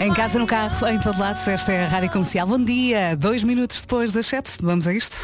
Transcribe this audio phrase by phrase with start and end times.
[0.00, 2.46] Em casa, no carro, em todo lado, esta é a Rádio Comercial.
[2.46, 5.16] Bom dia, dois minutos depois das sete, vamos a isto?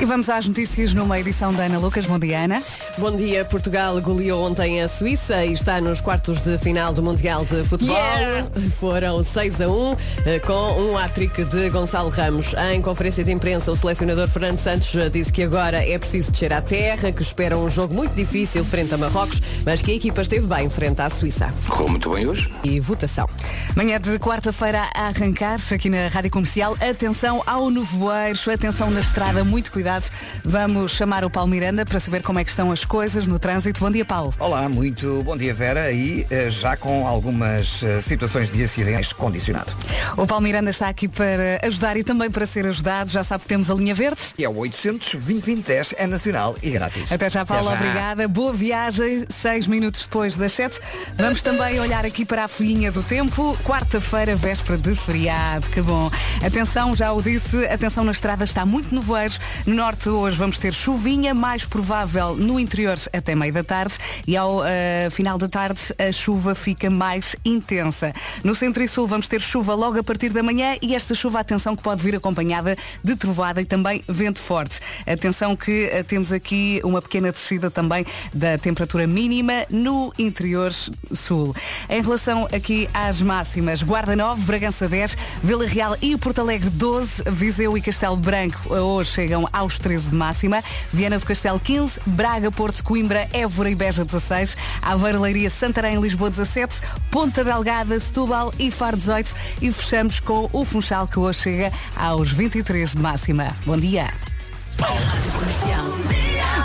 [0.00, 2.06] E vamos às notícias numa edição da Ana Lucas.
[2.06, 2.62] Bom dia, Ana.
[2.98, 7.44] Bom dia, Portugal goleou ontem a Suíça e está nos quartos de final do Mundial
[7.44, 7.96] de Futebol.
[7.96, 8.48] Yeah!
[8.78, 12.54] Foram 6 a 1 eh, com um hat-trick de Gonçalo Ramos.
[12.72, 16.62] Em conferência de imprensa, o selecionador Fernando Santos disse que agora é preciso descer à
[16.62, 20.46] terra, que espera um jogo muito difícil frente a Marrocos, mas que a equipa esteve
[20.46, 21.52] bem frente à Suíça.
[21.66, 22.48] Correu muito bem hoje.
[22.62, 23.28] E votação.
[23.74, 26.76] Manhã de quarta-feira a arrancar aqui na Rádio Comercial.
[26.80, 29.87] Atenção ao nevoeiro, atenção na estrada, muito cuidado.
[30.44, 33.80] Vamos chamar o Paulo Miranda para saber como é que estão as coisas no trânsito.
[33.80, 34.34] Bom dia, Paulo.
[34.38, 39.72] Olá, muito bom dia Vera e eh, já com algumas eh, situações de acidentes condicionado.
[40.16, 43.10] O Paulo Miranda está aqui para ajudar e também para ser ajudado.
[43.10, 44.20] Já sabe que temos a linha verde.
[44.36, 47.10] E é o 800 2010 é nacional e grátis.
[47.10, 47.80] Até já, Paulo, Até já.
[47.80, 48.28] obrigada.
[48.28, 50.78] Boa viagem, seis minutos depois das sete.
[51.16, 53.56] Vamos também olhar aqui para a folhinha do tempo.
[53.64, 55.66] Quarta-feira, véspera de feriado.
[55.68, 56.10] Que bom.
[56.44, 59.40] Atenção, já o disse, atenção na estrada, está muito nevoeiros.
[59.66, 63.94] No norte hoje vamos ter chuvinha, mais provável no interior até meio da tarde
[64.26, 68.12] e ao eh, final da tarde a chuva fica mais intensa.
[68.42, 71.38] No centro e sul vamos ter chuva logo a partir da manhã e esta chuva,
[71.38, 74.80] atenção, que pode vir acompanhada de trovada e também vento forte.
[75.06, 81.54] Atenção que eh, temos aqui uma pequena descida também da temperatura mínima no interior sul.
[81.88, 87.22] Em relação aqui às máximas, Guarda 9, Bragança 10, Vila Real e Porto Alegre 12,
[87.30, 92.00] Viseu e Castelo Branco eh, hoje chegam aos 13 de máxima, Viana do Castelo 15,
[92.06, 96.76] Braga, Porto, Coimbra, Évora e Beja 16, Aveiro, Leiria, Santarém, Lisboa 17,
[97.10, 102.30] Ponta Delgada, Setúbal e Faro 18 e fechamos com o Funchal que hoje chega aos
[102.30, 103.56] 23 de máxima.
[103.66, 104.27] Bom dia.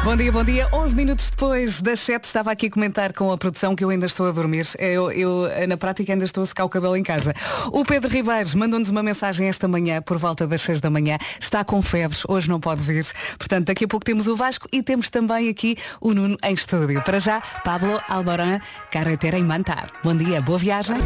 [0.03, 0.67] Bom dia, bom dia.
[0.73, 4.06] 11 minutos depois das 7 estava aqui a comentar com a produção que eu ainda
[4.06, 4.67] estou a dormir.
[4.78, 7.34] Eu, eu, na prática ainda estou a secar o cabelo em casa.
[7.72, 11.17] O Pedro Ribeiros mandou-nos uma mensagem esta manhã, por volta das 6 da manhã.
[11.39, 13.06] Está com febre, hoje não pode vir.
[13.38, 17.02] Portanto, daqui a pouco temos o Vasco e temos também aqui o Nuno em estúdio.
[17.02, 18.59] Para já, Pablo Alboran,
[18.91, 19.90] carretera em Mantar.
[20.03, 20.97] Bom dia, boa viagem.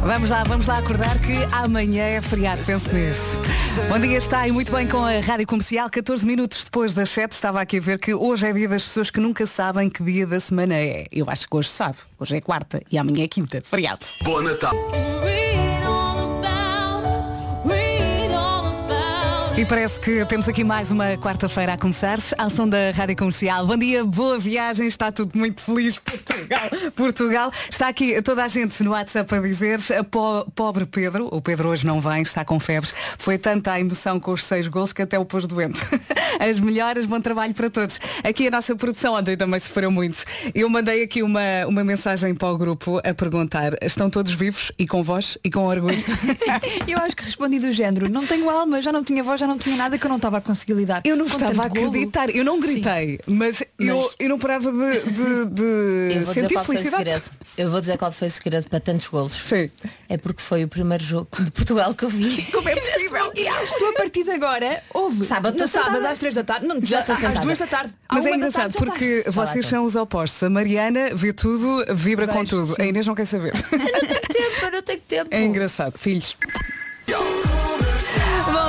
[0.00, 3.61] Vamos lá, vamos lá acordar que amanhã é feriado, penso nisso.
[3.88, 5.88] Bom dia, está aí muito bem com a Rádio Comercial.
[5.88, 9.10] 14 minutos depois das 7, estava aqui a ver que hoje é dia das pessoas
[9.10, 11.06] que nunca sabem que dia da semana é.
[11.10, 11.96] Eu acho que hoje sabe.
[12.18, 14.04] Hoje é quarta e amanhã é quinta, feriado.
[14.24, 14.74] Bom Natal.
[19.62, 22.18] E parece que temos aqui mais uma quarta-feira a começar.
[22.36, 23.64] Ao som da Rádio Comercial.
[23.64, 24.88] Bom dia, boa viagem.
[24.88, 26.00] Está tudo muito feliz.
[26.00, 27.52] Portugal, Portugal.
[27.70, 31.28] Está aqui toda a gente no WhatsApp a dizer a po- pobre Pedro.
[31.30, 32.92] O Pedro hoje não vem, está com febres.
[33.18, 35.80] Foi tanta a emoção com os seis gols que até o pôs doente.
[36.40, 38.00] As melhoras, bom trabalho para todos.
[38.24, 40.24] Aqui a nossa produção ontem também sofreu muito.
[40.54, 44.86] Eu mandei aqui uma, uma mensagem para o grupo a perguntar, estão todos vivos e
[44.86, 45.94] com voz e com orgulho?
[46.88, 49.51] Eu acho que respondi do género, não tenho alma, já não tinha voz, já não
[49.58, 51.00] tinha nada que eu não estava a conseguir lidar.
[51.04, 51.88] Eu não Com estava a tanto golo.
[51.88, 56.34] acreditar, eu não gritei, mas, Eu, Mas- eu não parava de, de- de Eu vou
[56.34, 57.04] dizer sentir qual foi o felicidade.
[57.04, 57.30] segredo.
[57.58, 59.34] Eu vou dizer qual foi o segredo para tantos golos.
[59.34, 59.70] Sim.
[60.08, 62.42] É porque foi o primeiro jogo de Portugal que eu vi.
[62.52, 63.32] Como é possível?
[63.78, 66.12] Tu a partir de agora houve Sábado, no estou sábado sentada.
[66.12, 67.40] às três da tarde, não, Já já, estou às sentada.
[67.40, 67.94] duas da tarde.
[68.10, 69.34] Mas é engraçado porque estás.
[69.34, 70.42] Tá vocês são os opostos.
[70.42, 72.74] A Mariana vê tudo, vibra com Vejo, tudo.
[72.76, 72.82] sim.
[72.82, 73.52] A Inês não quer saber.
[73.72, 75.28] Eu não tenho tempo, eu não tenho tempo.
[75.30, 75.98] É engraçado.
[75.98, 76.36] Filhos.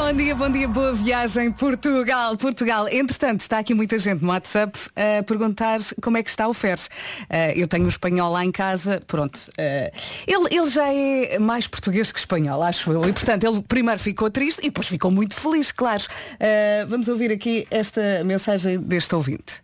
[0.06, 2.90] Bom dia, bom dia, boa viagem, Portugal, Portugal.
[2.90, 6.90] Entretanto, está aqui muita gente no WhatsApp a perguntar como é que está o Feres.
[7.30, 9.40] Eh, eu tenho um espanhol lá em casa, pronto.
[9.58, 9.94] eh,
[10.28, 13.08] ele, ele já é mais português que espanhol, acho eu.
[13.08, 16.04] E portanto, ele primeiro ficou triste e depois ficou muito feliz, claro.
[16.38, 19.64] Eh, vamos ouvir aqui esta mensagem deste ouvinte.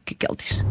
[0.00, 0.64] O que é que ele diz?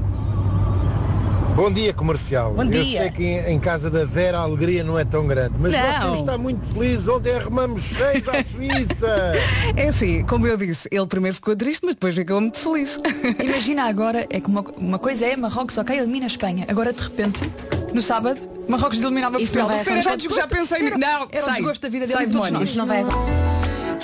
[1.55, 2.51] Bom dia comercial.
[2.53, 3.01] Bom Eu dia.
[3.03, 5.99] sei que em casa da Vera a alegria não é tão grande, mas nós Não.
[6.01, 7.07] temos de estar muito felizes.
[7.07, 9.33] Ontem arrumamos seis à Suíça.
[9.77, 12.99] É assim, como eu disse, ele primeiro ficou triste, mas depois ficou muito feliz.
[13.43, 16.65] Imagina agora, é que uma, uma coisa é Marrocos, ok, elimina a Espanha.
[16.67, 17.41] Agora de repente,
[17.93, 19.77] no sábado, Marrocos eliminava Isso Portugal.
[19.77, 20.97] não vai Era o Já pensei nisso.
[20.97, 21.53] Não, Era o sai.
[21.55, 22.59] desgosto da vida dele Sai, de todos demónio.
[22.61, 22.69] nós.
[22.69, 23.52] Isto não vai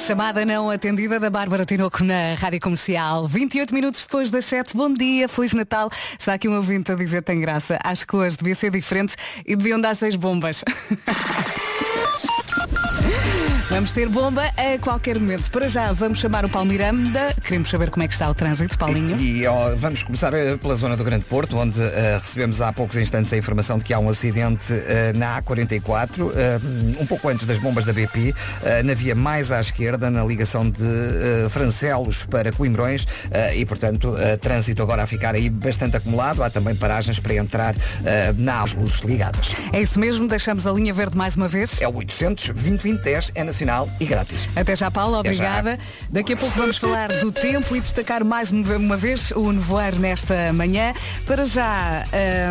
[0.07, 3.27] Chamada não atendida da Bárbara Tinoco na Rádio Comercial.
[3.27, 4.75] 28 minutos depois das 7.
[4.75, 5.89] Bom dia, Feliz Natal.
[6.17, 7.77] Está aqui um ouvinte a dizer tem graça.
[7.83, 9.15] Acho que hoje devia ser diferente
[9.45, 10.63] e deviam dar seis bombas.
[13.69, 15.51] Vamos ter bomba a qualquer momento.
[15.51, 17.35] Para já, vamos chamar o Paulo Miranda.
[17.43, 19.15] Queremos saber como é que está o trânsito, Paulinho.
[19.21, 22.97] E ó, vamos começar eh, pela zona do Grande Porto, onde eh, recebemos há poucos
[22.97, 26.59] instantes a informação de que há um acidente eh, na A44, eh,
[26.99, 28.33] um pouco antes das bombas da BP,
[28.83, 33.05] na via mais à esquerda, na ligação de Francelos para Coimbrões,
[33.55, 36.41] e portanto, trânsito agora a ficar aí bastante acumulado.
[36.41, 37.75] Há também paragens para entrar
[38.35, 39.51] nas luzes ligadas.
[39.71, 41.79] É isso mesmo, deixamos a linha verde mais uma vez.
[41.79, 44.47] É o 800 2010 é nacional e grátis.
[44.55, 45.43] Até já, Paulo, Até já.
[45.59, 45.79] obrigada.
[46.09, 49.99] Daqui a pouco vamos falar do tempo e destacar mais uma uma vez o nevoeiro
[49.99, 50.93] nesta manhã.
[51.25, 52.03] Para já,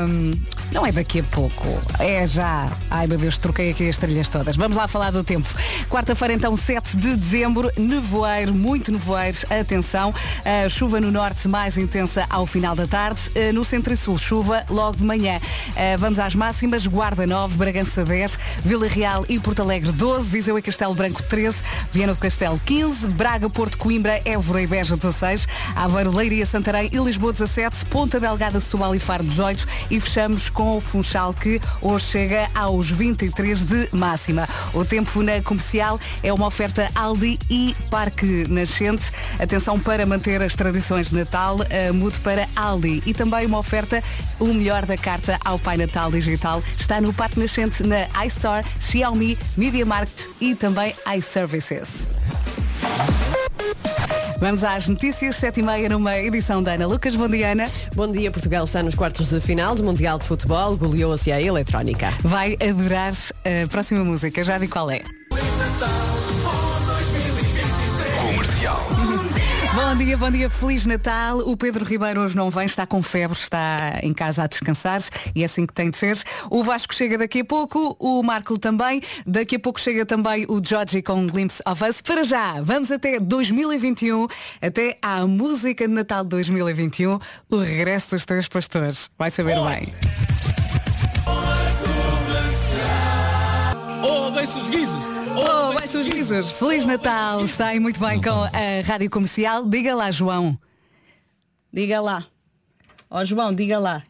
[0.09, 0.39] hum,
[0.71, 1.65] não é daqui a pouco,
[1.99, 2.67] é já.
[2.91, 4.57] Ai meu Deus, troquei aqui as trilhas todas.
[4.57, 5.49] Vamos lá falar do tempo.
[5.89, 9.39] Quarta-feira, então, 7 de dezembro, nevoeiro, muito nevoeiro.
[9.49, 10.15] Atenção,
[10.45, 13.21] a chuva no norte mais intensa ao final da tarde.
[13.35, 15.41] Eh, No centro e sul, chuva logo de manhã.
[15.75, 16.87] Eh, Vamos às máximas.
[16.87, 21.63] Guarda 9, Bragança 10, Vila Real e Porto Alegre 12, Viseu e Castelo Branco 13,
[21.93, 25.47] Viana do Castelo 15, Braga, Porto, Coimbra, Évora e Beja 16,
[25.77, 30.77] Aveiro, Leiria, Santarém e Lisboa 17, Ponta Delgada, Setúbal e Faro 18 e fechamos com
[30.77, 34.49] o Funchal que hoje chega aos 23 de máxima.
[34.75, 39.05] O tempo na comercial é uma oferta Aldi e Parque Nascente.
[39.39, 43.05] Atenção para manter as tradições de Natal, eh, mude para Aldi.
[43.07, 44.03] E também uma oferta,
[44.41, 49.39] o melhor da carta ao Pai Natal Digital está no Parque Nascente na iStore, Xiaomi,
[49.57, 51.89] Media Market e também iServices.
[54.41, 57.17] Vamos às notícias, 7 e meia numa edição da Ana Lucas.
[57.17, 57.65] Bom dia, Ana.
[57.95, 62.15] Bom dia, Portugal está nos quartos de final do Mundial de Futebol, goleou-se a Eletrónica.
[62.23, 65.18] Vai adorar a próxima música, já digo qual é.
[69.89, 71.39] Bom dia, bom dia, Feliz Natal.
[71.39, 75.01] O Pedro Ribeiro hoje não vem, está com febre, está em casa a descansar
[75.35, 76.23] e é assim que tem de ser.
[76.51, 79.01] O Vasco chega daqui a pouco, o Marco também.
[79.27, 82.03] Daqui a pouco chega também o Georgie com um Glimpse of Us.
[82.03, 84.27] Para já, vamos até 2021,
[84.61, 87.19] até à música de Natal de 2021,
[87.49, 89.11] o regresso dos três pastores.
[89.19, 89.95] Vai saber bem.
[94.05, 95.18] Oh, bem-se os guizos!
[95.37, 95.73] Oh,
[96.13, 96.51] risos.
[96.51, 97.45] Feliz Natal.
[97.45, 98.51] Está aí muito bem com a
[98.87, 99.67] Rádio Comercial.
[99.67, 100.59] Diga lá, João.
[101.73, 102.27] Diga lá.
[103.11, 104.03] Ó João, diga lá.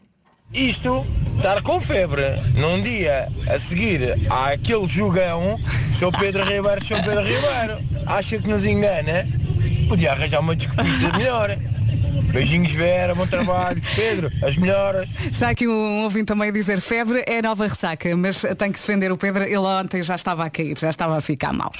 [0.53, 1.05] Isto,
[1.37, 2.23] estar com febre
[2.55, 5.59] num dia a seguir àquele jogão,
[5.93, 6.11] Sr.
[6.19, 7.03] Pedro Ribeiro, Sr.
[7.03, 7.77] Pedro Ribeiro,
[8.07, 9.25] acha que nos engana?
[9.87, 11.55] Podia arranjar uma desculpita melhor.
[12.31, 13.81] Beijinhos Vera, bom trabalho.
[13.95, 15.09] Pedro, as melhoras.
[15.31, 19.11] Está aqui um ouvinte também a dizer febre é nova ressaca, mas tem que defender
[19.11, 19.43] o Pedro.
[19.43, 21.71] Ele ontem já estava a cair, já estava a ficar mal.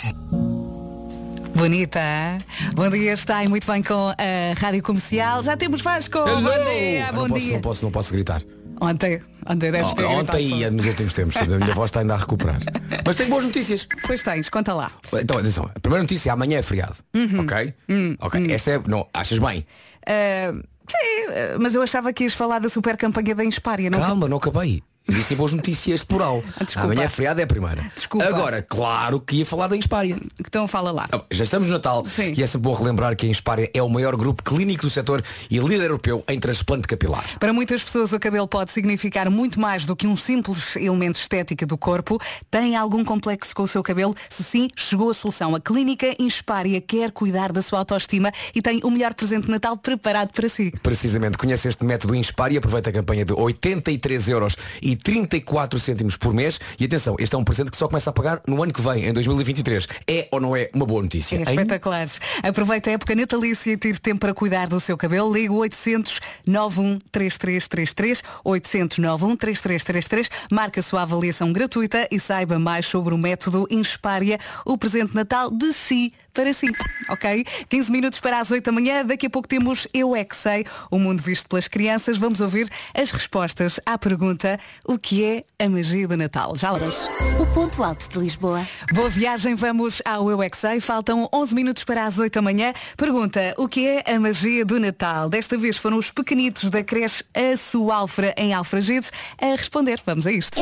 [1.56, 2.38] Bonita, hein?
[2.74, 4.16] Bom dia, está aí muito bem com a
[4.58, 5.44] Rádio Comercial.
[5.44, 6.18] Já temos Vasco.
[6.20, 6.42] Bom
[6.72, 7.54] dia, Ah, bom não, posso, dia.
[7.54, 8.42] não, posso, não posso gritar.
[8.80, 11.36] Ontem, ontem deves ter Oh, ontem e nos últimos tempos.
[11.38, 12.60] A minha voz está ainda a recuperar.
[13.06, 13.88] Mas tenho boas notícias.
[14.06, 14.92] Pois tens, conta lá.
[15.14, 15.70] Então, atenção.
[15.76, 16.96] A primeira notícia, amanhã é feriado.
[17.14, 17.42] Uhum.
[17.42, 17.74] Ok?
[17.90, 18.48] Hum, Ok.
[18.52, 18.82] Esta é.
[18.88, 19.66] Não, achas bem?
[20.08, 20.54] Ah,
[20.88, 20.98] sim,
[21.30, 24.00] ah, mas eu achava que ias falar da super campanha da Inspária, não?
[24.00, 24.82] Calma, não acabei.
[25.10, 26.44] Existem boas notícias plural.
[26.60, 26.86] Ah, desculpa.
[26.86, 27.92] Amanhã é feriado, é a primeira.
[27.96, 28.26] Desculpa.
[28.26, 30.18] Agora, claro que ia falar da Inspária.
[30.40, 31.08] Então fala lá.
[31.12, 32.34] Ah, Já estamos no Natal Sim.
[32.38, 35.24] e é sempre bom relembrar que a Inspária é o maior grupo clínico do setor
[35.50, 37.26] e líder europeu em transplante capilar.
[37.40, 41.66] Para muitas pessoas o cabelo pode significar muito mais do que um simples elemento estético
[41.66, 42.20] do corpo.
[42.50, 44.16] Tem algum complexo com o seu cabelo?
[44.30, 45.56] Se sim, chegou a solução.
[45.56, 49.78] A Clínica Inspária quer cuidar da sua autoestima e tem o melhor presente de Natal
[49.78, 50.72] preparado para si.
[50.84, 56.18] Precisamente, conhece este método Inspire e aproveita a campanha de 83 euros e 34 cêntimos
[56.18, 56.60] por mês.
[56.80, 59.06] E atenção, este é um presente que só começa a pagar no ano que vem,
[59.06, 59.88] em 2023.
[60.08, 61.38] É ou não é uma boa notícia?
[61.38, 62.08] É espetacular.
[62.44, 65.34] Aproveita a época natalícia e tire tempo para cuidar do seu cabelo.
[65.34, 73.14] Liga o 800 913333 800 913333 Marca a sua avaliação gratuita e saiba mais sobre
[73.14, 76.68] o método Inspária, o presente Natal de si para si.
[77.10, 77.46] Ok?
[77.68, 79.06] 15 minutos para as 8 da manhã.
[79.06, 82.18] Daqui a pouco temos Eu É Que Sei, o mundo visto pelas crianças.
[82.18, 86.56] Vamos ouvir as respostas à pergunta o que é a magia do Natal.
[86.56, 87.10] Já vamos.
[87.42, 88.66] O ponto alto de Lisboa.
[88.94, 90.80] Boa viagem, vamos ao Eu é Que Sei.
[90.80, 92.74] Faltam 11 minutos para as 8 da manhã.
[92.96, 95.28] Pergunta, o que é a magia do Natal?
[95.28, 99.08] Desta vez foram os pequenitos da creche Açualfra em Alfragide
[99.42, 100.02] a responder.
[100.06, 100.58] Vamos a isto.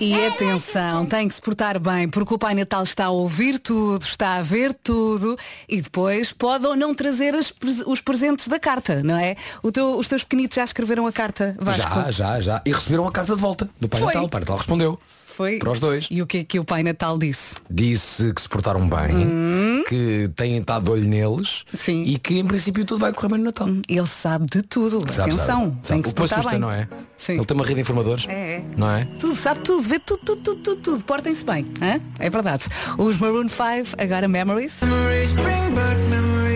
[0.00, 4.04] E atenção, tem que se portar bem, porque o Pai Natal está a ouvir tudo,
[4.04, 5.36] está a ver tudo
[5.68, 7.52] e depois pode ou não trazer as
[7.86, 9.36] os presentes da carta, não é?
[9.72, 11.82] Teu- os teus pequenitos já escreveram a carta, Vasco?
[11.82, 12.62] Já, já, já.
[12.64, 14.06] E receberam a carta de volta do Pai Foi.
[14.08, 14.24] Natal.
[14.24, 14.98] O Pai Natal respondeu.
[15.38, 15.60] Foi?
[15.60, 16.08] Para os dois.
[16.10, 17.54] E o que é que o Pai Natal disse?
[17.70, 22.02] Disse que se portaram bem, que têm estado de olho neles Sim.
[22.02, 23.68] e que em princípio tudo vai correr bem no Natal.
[23.88, 24.98] Ele sabe de tudo.
[25.12, 26.02] Sabe, Atenção, sabe, tem sabe.
[26.02, 26.58] que O se que portar assusta, bem.
[26.58, 26.88] não é?
[27.16, 27.34] Sim.
[27.34, 28.26] Ele tem uma rede de informadores.
[28.28, 28.64] É, é.
[28.76, 29.04] Não é?
[29.20, 31.04] Tudo, sabe tudo, vê tudo, tudo, tudo, tudo, tudo.
[31.04, 31.66] Portem-se bem.
[31.80, 32.00] hã?
[32.18, 32.64] É verdade.
[32.98, 34.72] Os Maroon 5, agora Memories.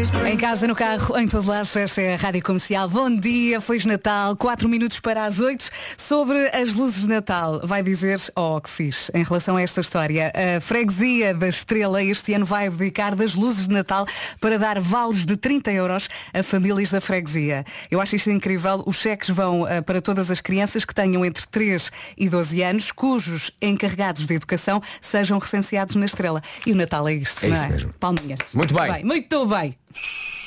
[0.02, 2.88] Em casa, no carro, em todo lado, esta é a Rádio Comercial.
[2.88, 5.70] Bom dia, Feliz Natal, 4 minutos para as 8.
[5.96, 10.32] Sobre as luzes de Natal, vai dizer, oh, que fiz em relação a esta história.
[10.34, 14.04] A freguesia da Estrela este ano vai dedicar das luzes de Natal
[14.40, 17.64] para dar vales de 30 euros a famílias da freguesia.
[17.88, 18.82] Eu acho isto incrível.
[18.84, 22.90] Os cheques vão eh, para todas as crianças que tenham entre 3 e 12 anos,
[22.90, 26.42] cujos encarregados de educação sejam recenseados na Estrela.
[26.66, 27.68] E o Natal é isto, É não isso é?
[27.68, 27.94] mesmo.
[28.00, 28.40] Palminhas.
[28.52, 29.04] Muito bem.
[29.04, 29.76] Muito bem.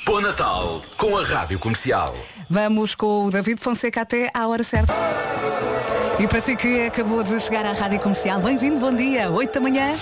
[0.04, 2.14] Bom Natal com a Rádio Comercial.
[2.48, 4.92] Vamos com o David Fonseca até à hora certa.
[6.18, 9.60] E para si que acabou de chegar à Rádio Comercial, bem-vindo, bom dia, 8 da
[9.60, 9.92] manhã.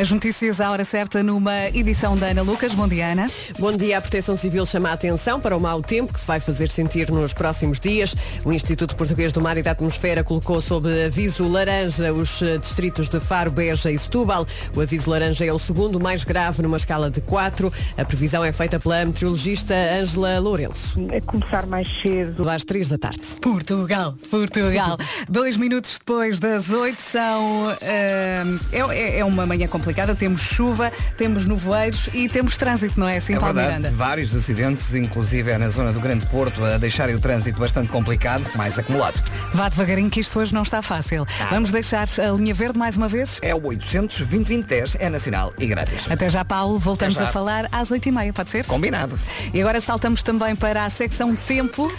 [0.00, 2.72] As notícias à hora certa numa edição da Ana Lucas.
[2.72, 3.26] Bom dia, Ana.
[3.58, 3.98] Bom dia.
[3.98, 7.10] A Proteção Civil chama a atenção para o mau tempo que se vai fazer sentir
[7.10, 8.16] nos próximos dias.
[8.42, 13.10] O Instituto Português do Mar e da Atmosfera colocou sob aviso laranja os eh, distritos
[13.10, 14.46] de Faro, Beja e Setúbal.
[14.74, 17.70] O aviso laranja é o segundo mais grave numa escala de 4.
[17.98, 20.98] A previsão é feita pela meteorologista Ângela Lourenço.
[21.10, 22.48] É começar mais cedo.
[22.48, 23.20] Às 3 da tarde.
[23.42, 24.96] Portugal, Portugal.
[25.28, 27.76] Dois minutos depois das 8 são.
[27.82, 30.14] eh, é, é uma manhã complicada.
[30.14, 33.96] Temos chuva, temos nevoeiros e temos trânsito, não é assim, É Paulo verdade, Miranda?
[33.96, 38.44] vários acidentes, inclusive é na zona do Grande Porto, a deixarem o trânsito bastante complicado,
[38.54, 39.20] mais acumulado.
[39.54, 41.26] Vá devagarinho que isto hoje não está fácil.
[41.50, 43.38] Vamos deixar a linha verde mais uma vez?
[43.42, 46.10] É o 800 2010 é nacional e grátis.
[46.10, 46.78] Até já, Paulo.
[46.78, 47.24] Voltamos já.
[47.24, 48.64] a falar às 8h30, pode ser?
[48.66, 49.18] Combinado.
[49.52, 51.90] E agora saltamos também para a secção Tempo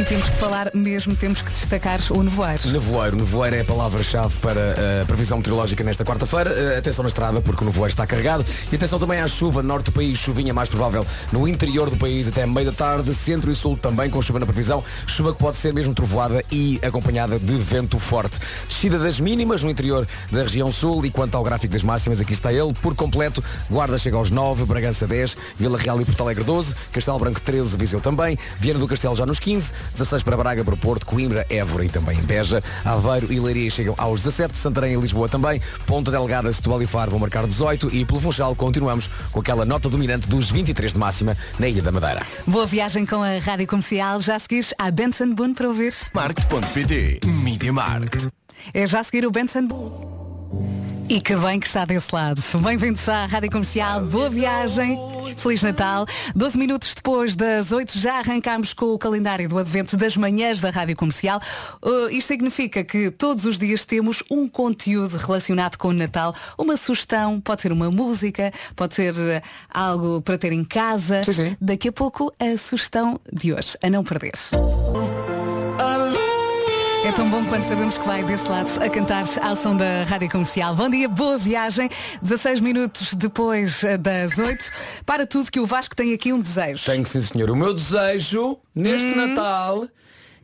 [0.00, 2.68] e temos que falar mesmo, temos que destacar o nevoeiro.
[2.68, 3.16] Nevoeiro.
[3.16, 6.50] Nevoeiro é a palavra-chave para eh, a previsão meteorológica nesta quarta-feira.
[6.50, 8.44] Eh, atenção na estrada, porque o nevoeiro está carregado.
[8.70, 9.62] E atenção também à chuva.
[9.62, 13.14] Norte do país, chuvinha mais provável no interior do país até meio da tarde.
[13.14, 14.82] Centro e sul também com chuva na previsão.
[15.06, 18.38] Chuva que pode ser mesmo trovoada e acompanhada de vento forte.
[18.68, 21.04] Descida das mínimas no interior da região sul.
[21.06, 23.42] E quanto ao gráfico das máximas, aqui está ele por completo.
[23.70, 27.76] Guarda chega aos 9, Bragança 10, Vila Real e Porto Alegre 12, Castelo Branco 13,
[27.76, 31.84] Viseu também, Viana do Castelo já nos 15, 16 para Braga, para Porto, Coimbra, Évora
[31.84, 36.52] e também Beja, Aveiro e Leiria chegam aos 17, Santarém e Lisboa também, Ponta Delgada,
[36.52, 40.50] Setúbal e Faro vão marcar 18 e pelo Funchal continuamos com aquela nota dominante dos
[40.50, 42.26] 23 de máxima na Ilha da Madeira.
[42.46, 44.20] Boa viagem com a Rádio Comercial.
[44.20, 45.94] Já a seguir a Benson Boone para ouvir.
[46.14, 48.28] Market.pt Media Market.
[48.72, 50.13] É já seguir o Benson Boone.
[51.08, 52.42] E que bem que está desse lado.
[52.62, 54.00] Bem-vindos à Rádio Comercial.
[54.00, 54.98] Boa viagem.
[55.36, 56.06] Feliz Natal.
[56.34, 60.70] 12 minutos depois das 8 já arrancámos com o calendário do Advento das manhãs da
[60.70, 61.40] Rádio Comercial.
[61.82, 66.34] Uh, isto significa que todos os dias temos um conteúdo relacionado com o Natal.
[66.56, 71.22] Uma sugestão, pode ser uma música, pode ser uh, algo para ter em casa.
[71.24, 71.56] Sim, sim.
[71.60, 74.32] Daqui a pouco a sugestão de hoje, a não perder.
[77.04, 80.30] É tão bom quando sabemos que vai desse lado a cantar ao som da Rádio
[80.30, 80.74] Comercial.
[80.74, 81.90] Bom dia, boa viagem.
[82.22, 84.64] 16 minutos depois eh, das 8.
[85.04, 86.84] Para tudo que o Vasco tem aqui um desejo.
[86.86, 87.50] Tenho sim senhor.
[87.50, 89.16] O meu desejo neste Hum.
[89.26, 89.86] Natal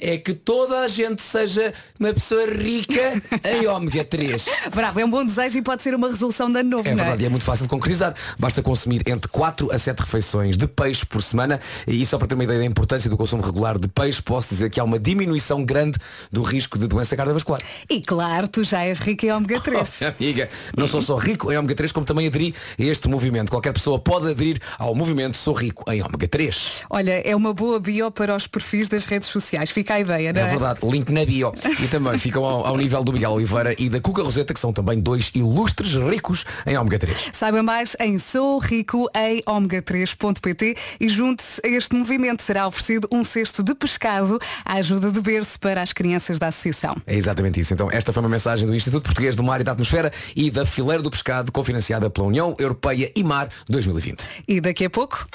[0.01, 4.47] é que toda a gente seja uma pessoa rica em ômega 3.
[4.75, 6.97] Bravo, é um bom desejo e pode ser uma resolução de ano novo, É não
[6.99, 8.15] verdade, e é muito fácil de concretizar.
[8.39, 11.61] Basta consumir entre 4 a 7 refeições de peixe por semana.
[11.87, 14.71] E só para ter uma ideia da importância do consumo regular de peixe, posso dizer
[14.71, 15.99] que há uma diminuição grande
[16.31, 17.61] do risco de doença cardiovascular.
[17.89, 19.81] E claro, tu já és rico em ômega 3.
[20.01, 23.51] Oh, amiga, não sou só rico em ômega 3, como também aderi a este movimento.
[23.51, 26.83] Qualquer pessoa pode aderir ao movimento Sou Rico em ômega 3.
[26.89, 29.71] Olha, é uma boa bio para os perfis das redes sociais.
[29.71, 30.49] Fica a ideia, não É é?
[30.49, 31.53] verdade, link na bio.
[31.83, 34.73] E também ficam ao, ao nível do Miguel Oliveira e da Cuca Roseta, que são
[34.73, 37.31] também dois ilustres ricos em ômega 3.
[37.33, 42.43] Saiba mais em sourico em omega3.pt e junte-se a este movimento.
[42.43, 46.97] Será oferecido um cesto de pescado à ajuda de berço para as crianças da associação.
[47.07, 47.73] É exatamente isso.
[47.75, 50.65] Então, esta foi uma mensagem do Instituto Português do Mar e da Atmosfera e da
[50.67, 54.25] Fileira do Pescado, cofinanciada pela União Europeia e Mar 2020.
[54.49, 55.27] E daqui a pouco,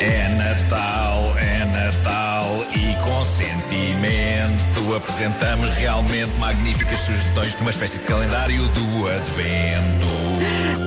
[0.00, 8.04] É Natal, é Natal e com sentimento apresentamos realmente magníficas sugestões de uma espécie de
[8.04, 10.06] calendário do Advento.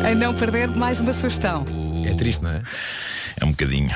[0.06, 1.66] a não perder mais uma sugestão.
[2.06, 2.62] É triste, não é?
[3.40, 3.90] É um bocadinho.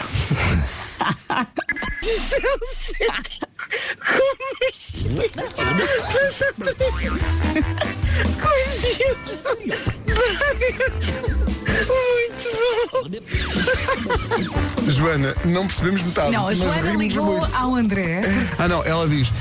[14.88, 16.32] Joana, não percebemos metade.
[16.32, 17.56] Não, a mas Joana rimos ligou muito.
[17.56, 18.22] ao André.
[18.58, 19.32] Ah não, ela diz,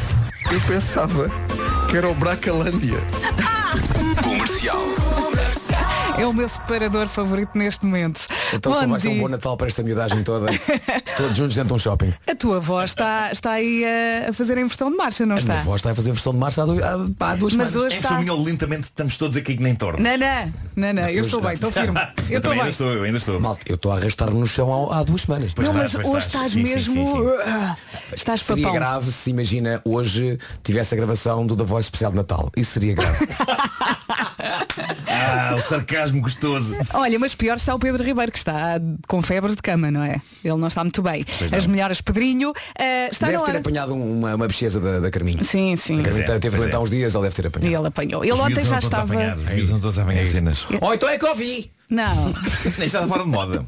[0.51, 1.31] eu pensava
[1.91, 2.99] que era o Bracalândia.
[4.23, 4.79] Comercial.
[6.19, 8.21] É o meu separador favorito neste momento.
[8.55, 10.47] Então se não Bom vai ser um bom Natal para esta miudagem toda,
[11.17, 12.13] todos juntos dentro de um shopping.
[12.27, 15.41] A tua avó está, está aí a, a fazer a inversão de marcha, não A
[15.41, 15.61] minha está?
[15.61, 17.77] avó está a fazer versão de março há, do- há- há duas Mas semanas.
[17.77, 20.01] hoje Em está- Sominhol, lentamente estamos todos aqui que nem tornos.
[20.01, 21.99] Não, não, não, não, eu estou bem, estou firme.
[22.29, 22.71] Eu estou Eu também ainda bem.
[22.71, 23.41] estou, eu ainda estou.
[23.41, 25.53] Malta, eu estou a arrastar-me no chão há, há duas semanas.
[25.55, 26.47] Pois Não, estás, mas pois hoje estás.
[26.47, 27.07] estás Sim, sim, mesmo.
[27.07, 27.43] sim, sim.
[27.47, 27.77] ah,
[28.17, 28.81] Estás Seria papão.
[28.81, 32.51] grave se imagina hoje tivesse a gravação do The Voice especial de Natal.
[32.57, 33.29] Isso seria grave.
[35.09, 36.77] Ah, o sarcasmo gostoso.
[36.95, 40.21] Olha, mas pior está o Pedro Ribeiro, que está com febre de cama, não é?
[40.45, 41.23] Ele não está muito bem.
[41.39, 41.75] Pois As não.
[41.75, 42.53] melhoras Pedrinho.
[42.79, 45.45] ah, está deve na ter apanhado um- uma, uma bexesa da, da Carminho.
[45.45, 46.03] Sim, sim.
[46.03, 46.77] Pois é, teve doente é.
[46.77, 47.71] há uns dias, ele deve ter apanhado.
[47.71, 48.25] E ele apanhou.
[48.25, 49.03] Ele Os ontem já estava.
[49.15, 50.67] a apanhar, Os miúdos não estão a apanhar cenas.
[50.81, 51.71] Ou então é Covid.
[51.89, 52.35] Não.
[52.79, 53.65] Nem está fora de moda.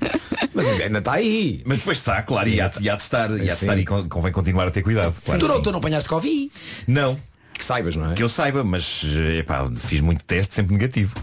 [0.52, 1.62] Mas ainda está aí.
[1.64, 3.66] Mas depois está, claro, e há, e há de estar, e há de Sim.
[3.66, 5.14] estar e con- convém continuar a ter cuidado.
[5.25, 6.50] Claro tu, que não, tu não apanhaste Covid?
[6.88, 7.16] Não,
[7.58, 8.14] Que saibas, não é?
[8.14, 9.02] que eu saiba, mas
[9.38, 11.14] epá, fiz muito teste, sempre negativo.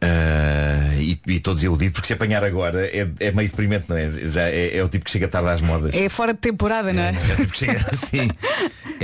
[0.00, 4.08] Ah, e e estou desiludido porque se apanhar agora é, é meio deprimente, não é?
[4.10, 5.94] Já é, é o tipo que chega tarde às modas.
[5.94, 7.08] É fora de temporada, não é?
[7.10, 8.28] É o tipo que chega assim.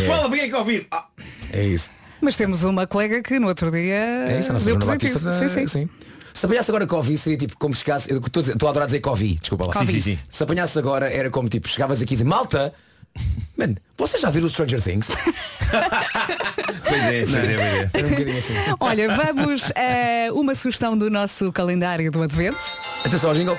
[0.06, 0.86] Fala, bem é Covid!
[0.90, 1.06] Ah,
[1.52, 1.90] É isso.
[2.20, 3.94] Mas temos uma colega que no outro dia
[4.28, 5.18] É isso, a nossa Joana Batista.
[5.18, 5.88] da- Sim, sim.
[6.32, 8.12] Se apanhasse agora Covid seria tipo como chegasse.
[8.12, 9.72] Estou a, dizer- estou a adorar dizer Covid, desculpa lá.
[9.74, 10.18] Sim, sim, sim.
[10.30, 12.72] Se apanhasse agora era como tipo, chegavas aqui e dizia, malta,
[13.56, 15.08] man, vocês já viram o Stranger Things?
[16.86, 18.08] Pois é, pois é, pois é.
[18.08, 18.54] Bocadinho assim.
[18.78, 22.58] Olha, vamos a uma sugestão do nosso calendário do Advento.
[23.04, 23.58] Atenção ao jingle.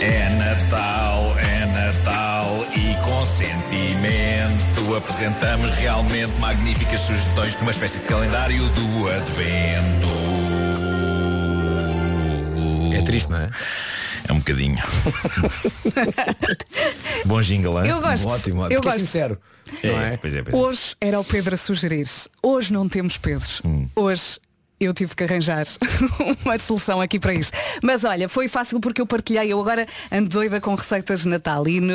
[0.00, 8.58] É Natal, é Natal e com sentimento apresentamos realmente magníficas sugestões numa espécie de calendário
[8.58, 10.06] do Advento.
[12.94, 13.50] É triste, não é?
[14.28, 14.76] É um bocadinho.
[17.24, 17.90] Bom jingle, hein?
[17.90, 18.28] Eu gosto.
[18.28, 18.74] Ótimo, ótimo.
[18.74, 18.98] Eu Porque é gosto.
[19.00, 19.38] sincero.
[19.82, 20.16] É, Não é?
[20.16, 20.58] Pois é, pois é.
[20.58, 22.06] Hoje era o Pedro a sugerir.
[22.42, 23.46] Hoje não temos Pedro.
[23.64, 23.88] Hum.
[23.94, 24.38] Hoje
[24.78, 25.66] eu tive que arranjar
[26.44, 27.56] uma solução aqui para isto.
[27.82, 29.52] Mas olha, foi fácil porque eu partilhei.
[29.52, 31.94] Eu agora ando doida com receitas de Natal e no,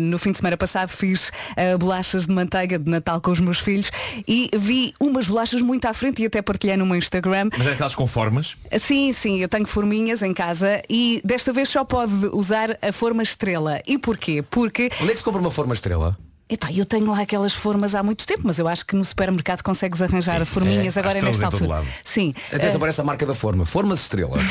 [0.00, 3.58] no fim de semana passado fiz ah, bolachas de manteiga de Natal com os meus
[3.58, 3.90] filhos
[4.26, 7.50] e vi umas bolachas muito à frente e até partilhei no meu Instagram.
[7.56, 8.56] Mas é aquelas com formas.
[8.80, 13.22] Sim, sim, eu tenho forminhas em casa e desta vez só pode usar a forma
[13.22, 13.80] estrela.
[13.86, 14.42] E porquê?
[14.42, 16.16] Porque Onde é que se compra uma forma estrela?
[16.48, 19.62] Epá, eu tenho lá aquelas formas há muito tempo, mas eu acho que no supermercado
[19.62, 21.00] consegues arranjar Sim, forminhas é.
[21.00, 21.66] agora Há nesta altura.
[21.66, 21.86] lado.
[22.04, 22.32] Sim.
[22.52, 23.66] Atenção eh, para essa marca da forma.
[23.66, 24.38] Forma de estrela.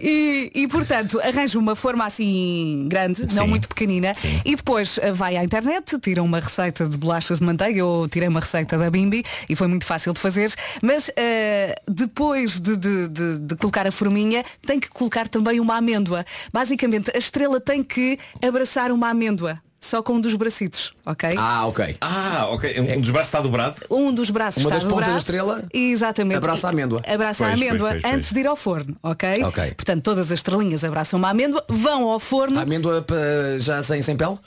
[0.00, 3.48] e, e, portanto arranjo uma forma assim grande, não Sim.
[3.50, 4.40] muito pequenina, Sim.
[4.44, 8.28] e depois eh, vai à internet, tira uma receita de bolachas de manteiga, eu tirei
[8.28, 13.08] uma receita da Bimbi e foi muito fácil de fazer, mas eh, depois de, de-
[13.08, 16.24] de- de colocar a forminha, tem que colocar também uma amêndoa.
[16.52, 19.58] Basicamente, a estrela tem que abraçar uma amêndoa.
[19.84, 21.34] Só com um dos bracitos, ok?
[21.36, 21.96] Ah, ok.
[22.00, 22.78] Ah, ok.
[22.96, 23.74] Um dos braços está dobrado.
[23.90, 25.12] Um dos braços Uma está das pontas dobrado.
[25.12, 26.36] da estrela Exatamente.
[26.36, 27.02] abraça a amêndoa.
[27.04, 28.14] Abraça a Pois, amêndoa pois, pois, pois.
[28.14, 29.42] antes de ir ao forno, ok?
[29.42, 29.74] Ok.
[29.74, 32.60] Portanto, todas as estrelinhas abraçam uma amêndoa, vão ao forno.
[32.60, 33.14] A amêndoa pa-
[33.58, 34.38] já sem, sem pele?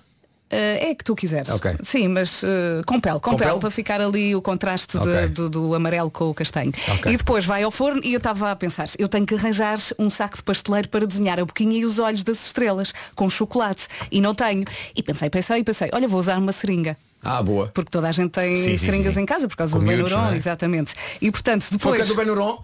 [0.49, 1.49] Eh, é que tu quiseres.
[1.49, 1.75] Ok.
[1.83, 3.59] Sim, mas eh, com pele, com, Com pele, pele?
[3.61, 5.27] para ficar ali o contraste de- Ok.
[5.29, 6.71] do, do amarelo com o castanho.
[6.97, 7.11] Ok.
[7.13, 10.09] E depois vai ao forno e eu estava a pensar, eu tenho que arranjar um
[10.09, 13.87] saco de pasteleiro para desenhar a boquinha e os olhos das estrelas com chocolate.
[14.11, 14.63] E não tenho.
[14.95, 16.97] E pensei, pensei, pensei, olha, vou usar uma seringa.
[17.27, 17.71] Ah, boa.
[17.73, 19.21] Porque toda a gente tem Sim, sim, seringas sim.
[19.21, 20.37] em casa por causa Com do miúdos, Benuron, é?
[20.37, 20.93] exatamente.
[21.19, 21.95] E portanto, depois.
[21.95, 22.59] que é do Benuron?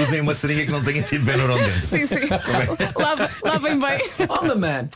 [0.00, 1.88] Usem uma seringa que não tenha tido Benuron dentro.
[1.88, 2.28] Sim, sim.
[2.96, 4.08] Lava- Lavem bem.
[4.28, 4.88] Oh, mamãe.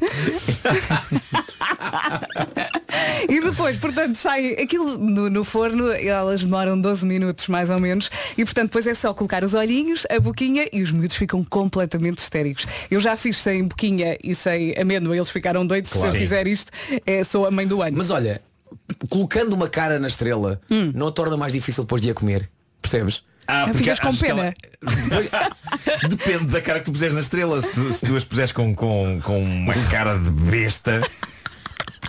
[3.28, 8.10] E depois, portanto, sai aquilo no, no forno, elas demoram 12 minutos mais ou menos,
[8.36, 12.18] e portanto depois é só colocar os olhinhos, a boquinha e os miúdos ficam completamente
[12.18, 12.66] histéricos.
[12.90, 15.92] Eu já fiz sem boquinha e sem amêndoa, eles ficaram doidos.
[15.92, 16.08] Claro.
[16.10, 16.72] Se eu fizer isto,
[17.06, 17.96] é, sou a mãe do ano.
[17.96, 18.40] Mas olha,
[19.08, 20.92] colocando uma cara na estrela Hum.
[20.94, 22.48] não a torna mais difícil depois de a comer.
[22.80, 23.22] Percebes?
[23.46, 24.54] Ah, ficas com pena.
[26.08, 27.60] Depende da cara que tu puseres na estrela.
[27.60, 31.00] Se tu, se tu as puseres com, com, com uma cara de besta,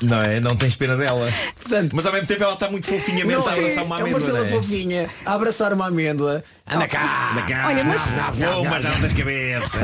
[0.01, 0.39] não é?
[0.39, 1.27] Não tens pena dela.
[1.55, 4.07] Portanto, Mas ao mesmo tempo ela está muito fofinha mesmo a abraçar uma é uma
[4.07, 4.19] amêndoa.
[4.19, 4.49] estrela não é?
[4.49, 6.43] fofinha a abraçar uma amêndoa.
[6.67, 7.31] Anda cá!
[7.33, 9.79] Anda cá, Olha, mas- Vou, mas não das cabeça.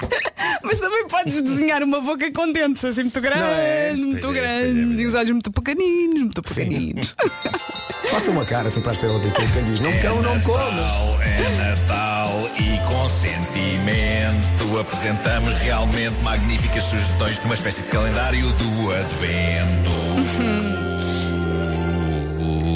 [0.62, 3.94] Mas também podes desenhar uma boca com dentes assim muito grande, é?
[3.94, 5.02] muito é, grande, é, é.
[5.02, 7.16] e os olhos muito pequeninos, muito pequeninos.
[8.10, 10.42] Faça uma cara assim para a estrela de quem diz, não me cão, não me
[10.42, 11.20] comas.
[11.22, 19.90] É Natal e com sentimento apresentamos realmente magníficas sugestões numa espécie de calendário do Advento.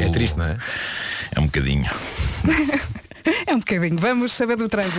[0.02, 0.56] É triste, não é?
[1.35, 1.90] É um bocadinho.
[3.46, 3.96] É um bocadinho.
[3.98, 4.98] Vamos saber do trânsito.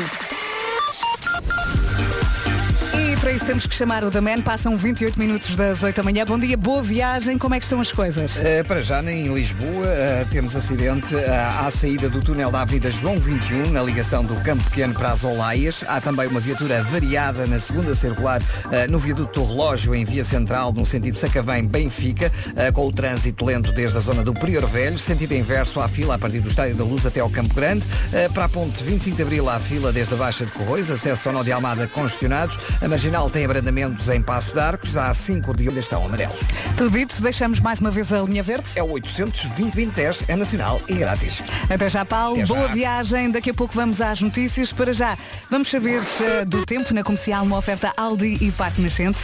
[3.23, 4.41] Para isso temos que chamar o da Man.
[4.41, 6.25] Passam 28 minutos das 8 da manhã.
[6.25, 7.37] Bom dia, boa viagem.
[7.37, 8.35] Como é que estão as coisas?
[8.35, 11.21] Uh, para já, em Lisboa, uh, temos acidente uh,
[11.65, 15.23] à saída do túnel da Avenida João 21, na ligação do Campo Pequeno para as
[15.23, 15.85] Olaias.
[15.87, 18.41] Há também uma viatura variada na segunda circular
[18.89, 22.29] no viaduto do Relógio, em via central, no sentido Sacavém-Benfica,
[22.73, 24.99] com o trânsito lento desde a zona do Prior Velho.
[24.99, 27.85] Sentido inverso à fila, a partir do Estádio da Luz até ao Campo Grande.
[28.33, 31.35] para a ponte 25 de Abril, à fila desde a Baixa de Corroios, acesso ao
[31.35, 32.57] Nó de Almada congestionados.
[32.81, 34.97] A Marginal tem abrandamentos em Passo de Arcos.
[34.97, 36.39] Há 5 de olho estão amarelos.
[36.75, 38.65] Tudo dito, deixamos mais uma vez a linha verde.
[38.75, 41.43] É o 800 2010 é nacional e grátis.
[41.69, 42.37] Até já, Paulo.
[42.37, 42.55] Até já.
[42.55, 43.29] Boa viagem.
[43.29, 44.73] Daqui a pouco vamos às notícias.
[44.73, 45.15] Para já,
[45.47, 49.19] vamos saber uh, do tempo na comercial, uma oferta Aldi e Parque Nascente.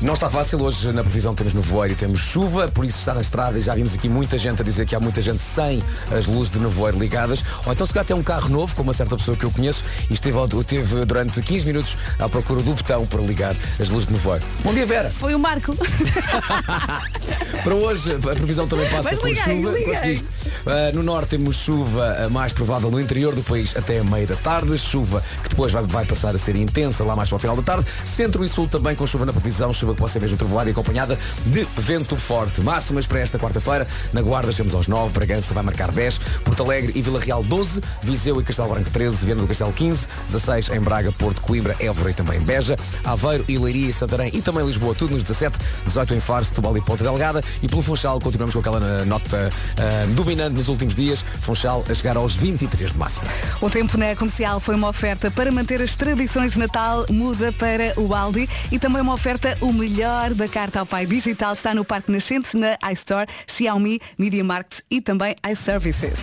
[0.00, 3.20] Não está fácil, hoje na previsão temos nevoeiro e temos chuva, por isso está na
[3.20, 5.82] estrada e já vimos aqui muita gente a dizer que há muita gente sem
[6.16, 8.92] as luzes de nevoeiro ligadas, ou então se calhar tem um carro novo, com uma
[8.92, 13.04] certa pessoa que eu conheço, e esteve, esteve durante 15 minutos à procura do botão
[13.06, 14.44] para ligar as luzes de nevoeiro.
[14.62, 15.10] Bom dia, Vera!
[15.10, 15.74] Foi o Marco.
[17.64, 19.70] para hoje, a previsão também passa Mas liguei, chuva.
[19.70, 19.84] liguei.
[19.94, 20.28] Conseguiste.
[20.28, 24.28] Uh, no norte temos chuva uh, mais provável no interior do país até a meia
[24.28, 27.38] da tarde, chuva que depois vai, vai passar a ser intensa lá mais para o
[27.40, 27.90] final da tarde.
[28.04, 30.72] Centro e sul também com chuva na previsão, chuva que pode ser mesmo trovoada e
[30.72, 32.60] acompanhada de vento forte.
[32.60, 33.86] Máximas para esta quarta-feira.
[34.12, 37.80] Na Guarda chegamos aos 9, Bragança vai marcar 10, Porto Alegre e Vila Real 12,
[38.02, 42.10] Viseu e Castelo Branco 13, Viana do Castelo 15, 16 em Braga, Porto, Coimbra, Évora
[42.10, 46.44] e também Beja, Aveiro, e Santarém e também Lisboa, tudo nos 17, 18 em Faro,
[46.44, 50.68] Setúbal e Ponta Delgada e pelo Funchal continuamos com aquela uh, nota uh, dominante nos
[50.68, 53.24] últimos dias, Funchal a chegar aos 23 de máxima.
[53.60, 57.98] O tempo na comercial foi uma oferta para manter as tradições de Natal, muda para
[58.00, 61.84] o Aldi e também uma oferta o melhor da carta ao pai digital está no
[61.84, 66.18] Parque Nascente, na iStore, Xiaomi, Media Market e também iServices.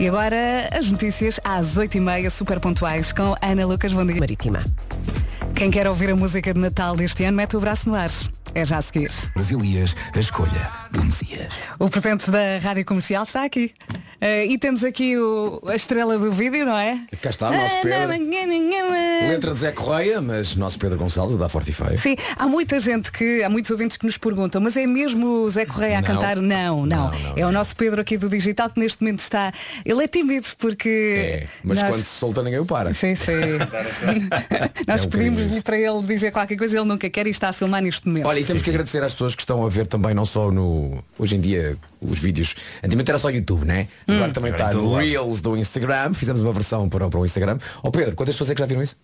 [0.00, 4.18] E agora as notícias às 8h30, super pontuais, com Ana Lucas Bom dia.
[4.18, 4.64] Marítima.
[5.54, 8.10] Quem quer ouvir a música de Natal deste ano, mete o braço no ar.
[8.54, 9.10] É já a seguir.
[9.34, 11.52] Brasilias, a escolha do Messias.
[11.78, 13.72] O presente da Rádio Comercial está aqui.
[14.20, 17.00] Uh, e temos aqui o- a estrela do vídeo, não é?
[17.22, 18.08] Cá está o nosso Pedro.
[19.28, 21.96] Letra de Zé Correia, mas nosso Pedro Gonçalves, da Forte e Feio.
[21.98, 25.50] Sim, há muita gente que, há muitos ouvintes que nos perguntam, mas é mesmo o
[25.50, 26.08] Zé Correia a Não.
[26.08, 26.36] cantar?
[26.36, 29.52] Não, não, É o nosso Pedro aqui do digital que neste momento está.
[29.84, 30.88] Ele é tímido porque.
[31.16, 32.92] É, mas nós- quando se solta ninguém o para.
[32.94, 33.30] Sim, sim.
[34.86, 35.64] Nós É um pedimos-lhe isso.
[35.64, 38.26] para ele dizer qualquer coisa, ele nunca quer e está a filmar neste momento.
[38.26, 41.02] Olha, e temos que agradecer às pessoas que estão a ver também, não só no.
[41.18, 42.54] Hoje em dia, os vídeos.
[42.82, 43.88] Antigamente era só YouTube, né?
[44.06, 44.16] Hum.
[44.16, 44.96] Agora também Agora está no.
[44.96, 46.14] Reels do Instagram.
[46.14, 47.58] Fizemos uma versão para, para o Instagram.
[47.82, 48.96] Ó Pedro, quantas pessoas é que já viram isso?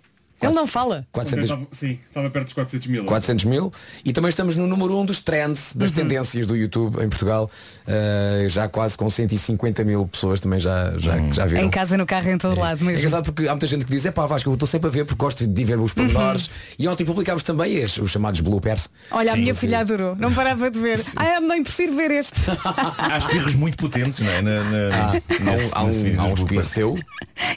[0.47, 1.07] Ele não fala.
[1.13, 3.05] 400, Sim, estava perto dos 400 mil.
[3.05, 3.73] 400 mil.
[4.05, 5.97] E também estamos no número 1 um dos trends, das Uhum.
[5.97, 7.51] tendências do YouTube em Portugal.
[7.87, 11.65] Uh, já quase com 150 mil pessoas também já, já, já viram.
[11.65, 12.99] Em casa, no carro, em todo lado É mesmo.
[12.99, 15.05] engraçado porque há muita gente que diz, é pá Vasco, eu estou sempre a ver
[15.05, 16.09] porque gosto de ver os Uhum.
[16.09, 16.51] pormenores.
[16.79, 18.89] E ontem publicámos também os, os chamados bloopers.
[19.11, 19.61] Olha, a Sim, minha sim.
[19.61, 20.17] filha adorou.
[20.17, 21.01] Não parava de ver.
[21.17, 22.41] Ai, a mãe, prefiro ver este.
[22.99, 24.43] Há espirros muito potentes, não é?
[24.43, 25.13] Na, na, Há,
[25.45, 26.99] nesse- há um, há um espirro teu.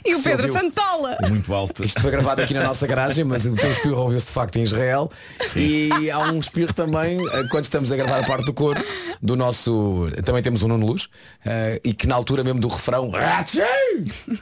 [0.04, 0.52] E o Pedro.
[0.52, 1.16] Santola.
[1.28, 1.84] Muito alto.
[1.84, 4.62] Isto foi gravado aqui na nossa garagem, mas o teu espirro ouviu-se de facto em
[4.62, 5.10] Israel.
[5.56, 8.82] E há um espirro também, eh, quando estamos a gravar a parte do coro,
[9.22, 10.08] do nosso.
[10.24, 11.08] Também temos um Nuno Luz,
[11.44, 13.10] eh, e que na altura mesmo do refrão.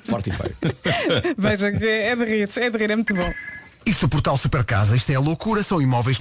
[0.05, 0.55] Forte e feio.
[1.39, 3.33] Veja que é de rir, é de rir, é muito bom.
[3.85, 6.21] Isto do portal Super Casa, isto é a loucura, são imóveis.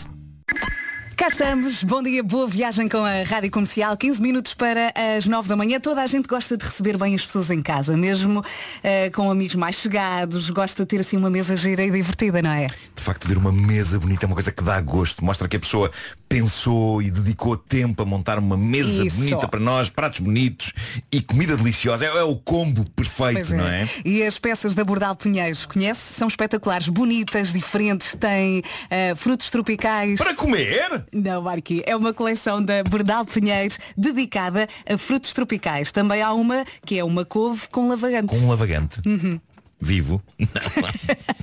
[1.15, 5.47] Cá estamos, bom dia, boa viagem com a Rádio Comercial, 15 minutos para as 9
[5.47, 5.80] da manhã.
[5.80, 8.43] Toda a gente gosta de receber bem as pessoas em casa, mesmo
[8.84, 12.49] eh, com amigos mais chegados, gosta de ter assim uma mesa gira e divertida, não
[12.49, 12.67] é?
[12.67, 15.23] De facto, ver uma mesa bonita é uma coisa que dá gosto.
[15.23, 15.89] Mostra que a pessoa
[16.28, 19.15] pensou e dedicou tempo a montar uma mesa Isso.
[19.15, 20.73] bonita para nós, pratos bonitos
[21.10, 22.06] e comida deliciosa.
[22.06, 23.58] É, é o combo perfeito, é.
[23.58, 23.88] não é?
[24.04, 26.13] E as peças da Bordal Pinheiros, conhece?
[26.13, 30.17] São espetaculares, bonitas, diferentes, têm eh, frutos tropicais.
[30.17, 31.04] Para comer?
[31.11, 35.91] Não, Marqui, é uma coleção da Bordal Pinheiros dedicada a frutos tropicais.
[35.91, 38.27] Também há uma que é uma couve com lavagante.
[38.27, 39.01] Com um lavagante.
[39.05, 39.39] Uhum.
[39.79, 40.21] Vivo?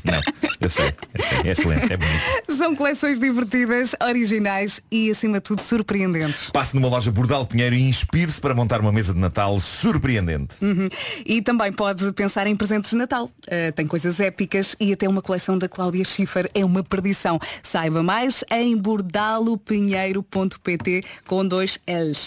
[0.05, 0.21] Não, não.
[0.61, 1.39] Eu sei, eu sei.
[1.45, 2.57] É excelente, é bonito.
[2.57, 6.51] São coleções divertidas, originais e, acima de tudo, surpreendentes.
[6.51, 10.57] Passe numa loja Bordal Pinheiro e inspire-se para montar uma mesa de Natal surpreendente.
[10.61, 10.89] Uhum.
[11.25, 13.27] E também pode pensar em presentes de Natal.
[13.27, 17.39] Uh, tem coisas épicas e até uma coleção da Cláudia Schiffer é uma perdição.
[17.63, 22.27] Saiba mais em bordalopinheiro.pt com dois L's.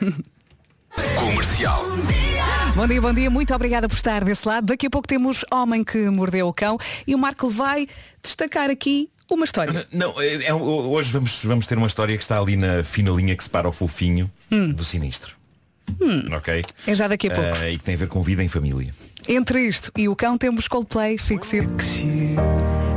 [1.18, 1.84] Comercial.
[2.74, 3.30] Bom dia, bom dia.
[3.30, 4.66] Muito obrigada por estar desse lado.
[4.66, 7.86] Daqui a pouco temos Homem que Mordeu o Cão e o Marco vai
[8.22, 9.86] destacar aqui uma história.
[9.92, 13.36] Não, é- é- hoje vamos, vamos ter uma história que está ali na fina linha
[13.36, 14.30] que separa o fofinho
[14.74, 15.36] do sinistro.
[16.00, 16.28] Hum.
[16.32, 16.64] Ok?
[16.86, 17.50] É já daqui a pouco.
[17.62, 18.92] Ah, e que tem a ver com vida em família.
[19.26, 21.60] Entre isto e o cão temos Coldplay, fixe.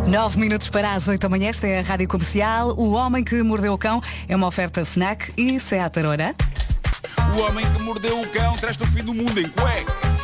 [0.07, 2.71] Nove minutos para as oito da manhã, esta é a Rádio Comercial.
[2.77, 6.35] O Homem que Mordeu o Cão é uma oferta FNAC e Seat Arona.
[7.35, 10.21] O homem que mordeu o cão traz-te o fim do mundo em cuecas.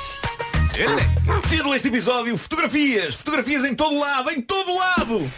[0.75, 1.17] Ele
[1.49, 5.31] Título deste episódio, fotografias, fotografias em todo lado, em todo lado!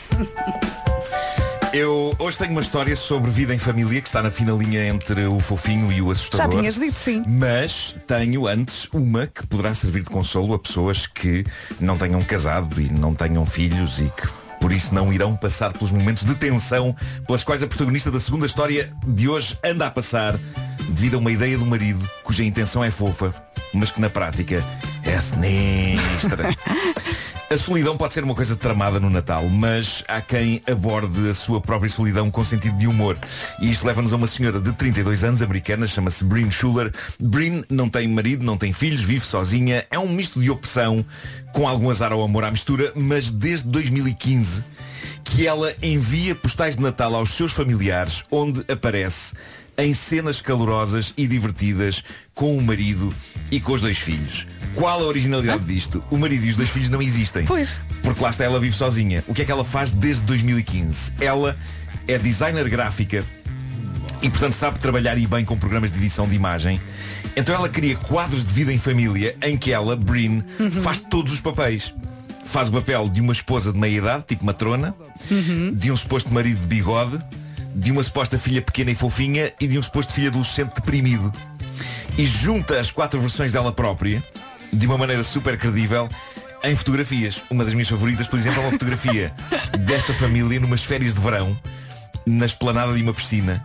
[1.72, 5.40] Eu hoje tenho uma história sobre vida em família que está na finalinha entre o
[5.40, 6.60] fofinho e o Já assustador.
[6.60, 7.24] tinhas dito, sim.
[7.28, 11.46] Mas tenho antes uma que poderá servir de consolo a pessoas que
[11.80, 14.28] não tenham casado e não tenham filhos e que
[14.60, 16.96] por isso não irão passar pelos momentos de tensão
[17.26, 20.38] pelas quais a protagonista da segunda história de hoje anda a passar
[20.90, 23.34] devido a uma ideia do marido cuja intenção é fofa,
[23.74, 24.64] mas que na prática
[25.04, 26.50] é sinistra.
[27.50, 31.60] A solidão pode ser uma coisa tramada no Natal, mas há quem aborde a sua
[31.60, 33.18] própria solidão com sentido de humor.
[33.60, 36.94] E isto leva-nos a uma senhora de 32 anos, americana, chama-se Bryn Schuller.
[37.20, 39.84] Bryn não tem marido, não tem filhos, vive sozinha.
[39.90, 41.04] É um misto de opção,
[41.52, 44.64] com algum azar ao amor à mistura, mas desde 2015
[45.24, 49.34] que ela envia postais de Natal aos seus familiares, onde aparece
[49.80, 53.14] em cenas calorosas e divertidas com o marido
[53.50, 54.46] e com os dois filhos.
[54.76, 56.04] Qual a originalidade disto?
[56.12, 57.46] O marido e os dois filhos não existem.
[57.46, 57.80] Pois.
[58.04, 59.24] Porque lá está ela vive sozinha.
[59.28, 61.14] O que é que ela faz desde 2015?
[61.20, 61.58] Ela
[62.08, 63.24] é designer gráfica
[64.22, 66.80] e portanto sabe trabalhar e bem com programas de edição de imagem.
[67.36, 70.42] Então ela cria quadros de vida em família em que ela, Bryn,
[70.84, 71.94] faz todos os papéis.
[72.44, 74.94] Faz o papel de uma esposa de meia-idade, tipo matrona,
[75.74, 77.22] de um suposto marido de bigode,
[77.76, 81.32] de uma suposta filha pequena e fofinha e de um suposto filho adolescente deprimido.
[82.18, 84.24] E junta as quatro versões dela própria,
[84.72, 86.10] de uma maneira super credível,
[86.64, 87.42] em fotografias.
[87.50, 89.34] Uma das minhas favoritas, por exemplo, é uma fotografia
[89.80, 91.58] desta família numas férias de verão,
[92.26, 93.64] na esplanada de uma piscina.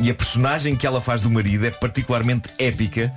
[0.00, 3.12] E a personagem que ela faz do marido é particularmente épica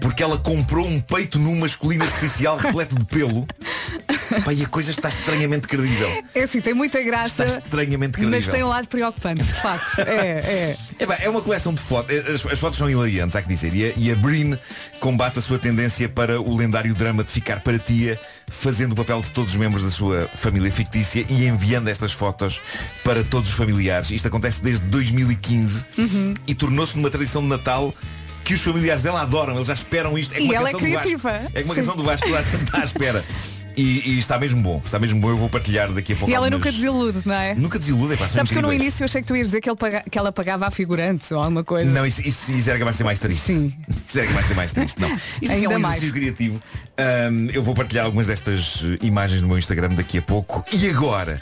[0.00, 3.46] porque ela comprou um peito nu masculino artificial repleto de pelo.
[4.44, 6.08] Pá, e a coisa está estranhamente credível.
[6.34, 7.44] É assim, tem muita graça.
[7.44, 8.38] Está estranhamente credível.
[8.40, 10.00] Mas tem um lado preocupante, de facto.
[10.00, 10.76] É, é.
[10.98, 12.16] É, pá, é uma coleção de fotos.
[12.26, 13.74] As, as fotos são hilariantes, há que dizer.
[13.74, 14.58] E a, e a Breen
[14.98, 19.20] combate a sua tendência para o lendário drama de ficar para tia, fazendo o papel
[19.20, 22.58] de todos os membros da sua família fictícia e enviando estas fotos
[23.04, 24.10] para todos os familiares.
[24.10, 26.32] Isto acontece desde 2015 Uhum.
[26.46, 27.94] e tornou-se numa tradição de Natal
[28.42, 30.34] que os familiares dela adoram, eles já esperam isto.
[30.34, 31.02] É E ela é canção do Vasco.
[31.18, 31.30] criativa.
[31.52, 31.80] É como a Sim.
[31.80, 33.24] canção do Vasco, gente está à espera.
[33.76, 36.30] E, e está mesmo bom, está mesmo bom, eu vou partilhar daqui a pouco.
[36.30, 37.54] E ela nunca desilude, não é?
[37.54, 39.68] Nunca desilude, é pá, Sabes que eu no início achei que tu ias dizer que,
[39.68, 41.90] ele paga- que ela pagava a figurantes ou alguma coisa.
[41.90, 43.42] Não, isso, isso, isso era capaz de ser mais triste.
[43.42, 43.72] Sim.
[44.06, 45.00] Isso era capaz de ser mais triste.
[45.00, 45.08] Não.
[45.42, 45.96] Isto sim é Ainda um mais.
[45.96, 46.62] exercício criativo.
[46.96, 50.64] Ahm, eu vou partilhar algumas destas eh, imagens no meu Instagram daqui a pouco.
[50.72, 51.40] E agora,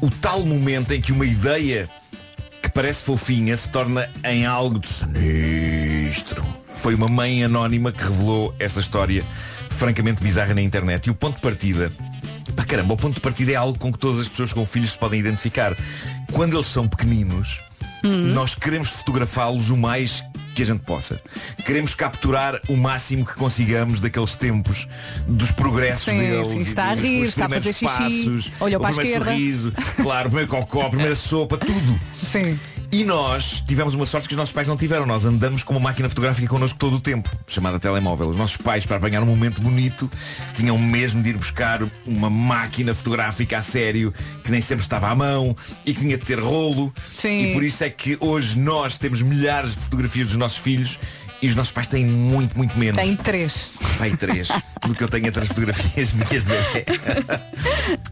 [0.00, 1.88] o tal momento em que uma ideia
[2.62, 6.44] que parece fofinha se torna em algo de sinistro.
[6.76, 9.24] Foi uma mãe anónima que revelou esta história
[9.82, 11.08] francamente bizarra na internet.
[11.08, 11.92] E o ponto de partida
[12.54, 14.92] Pá, caramba, o ponto de partida é algo com que todas as pessoas com filhos
[14.92, 15.74] se podem identificar.
[16.32, 17.58] Quando eles são pequeninos,
[18.02, 20.22] nós queremos fotografá-los o mais
[20.54, 21.20] que a gente possa.
[21.64, 24.86] Queremos capturar o máximo que consigamos daqueles tempos,
[25.26, 26.48] dos progressos Sim, deles.
[26.48, 29.18] sim, está a rir, está a primeiros fazer xixi, passos, olhou o para a primeiro
[29.18, 29.30] esquerda.
[29.32, 32.00] sorriso, claro, o primeiro cocó, a primeira sopa, tudo.
[32.30, 32.58] Sim.
[32.92, 35.06] E nós tivemos uma sorte que os nossos pais não tiveram.
[35.06, 38.28] Nós andamos com uma máquina fotográfica connosco todo o tempo, chamada telemóvel.
[38.28, 40.10] Os nossos pais, para apanhar um momento bonito,
[40.54, 44.12] tinham mesmo de ir buscar uma máquina fotográfica a sério,
[44.44, 46.92] que nem sempre estava à mão e que tinha de ter rolo.
[47.16, 47.46] Sim.
[47.46, 50.98] E por isso é que hoje nós temos milhares de fotografias dos nossos filhos
[51.42, 53.02] e os nossos pais têm muito, muito menos.
[53.02, 53.70] Tem três.
[53.98, 54.48] Pai, três.
[54.80, 56.84] Tudo que eu tenho é três fotografias minhas de bebê.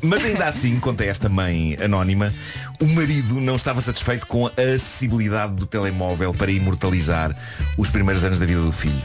[0.02, 2.34] Mas ainda assim, conta esta mãe anónima,
[2.80, 7.34] o marido não estava satisfeito com a acessibilidade do telemóvel para imortalizar
[7.78, 9.02] os primeiros anos da vida do filho.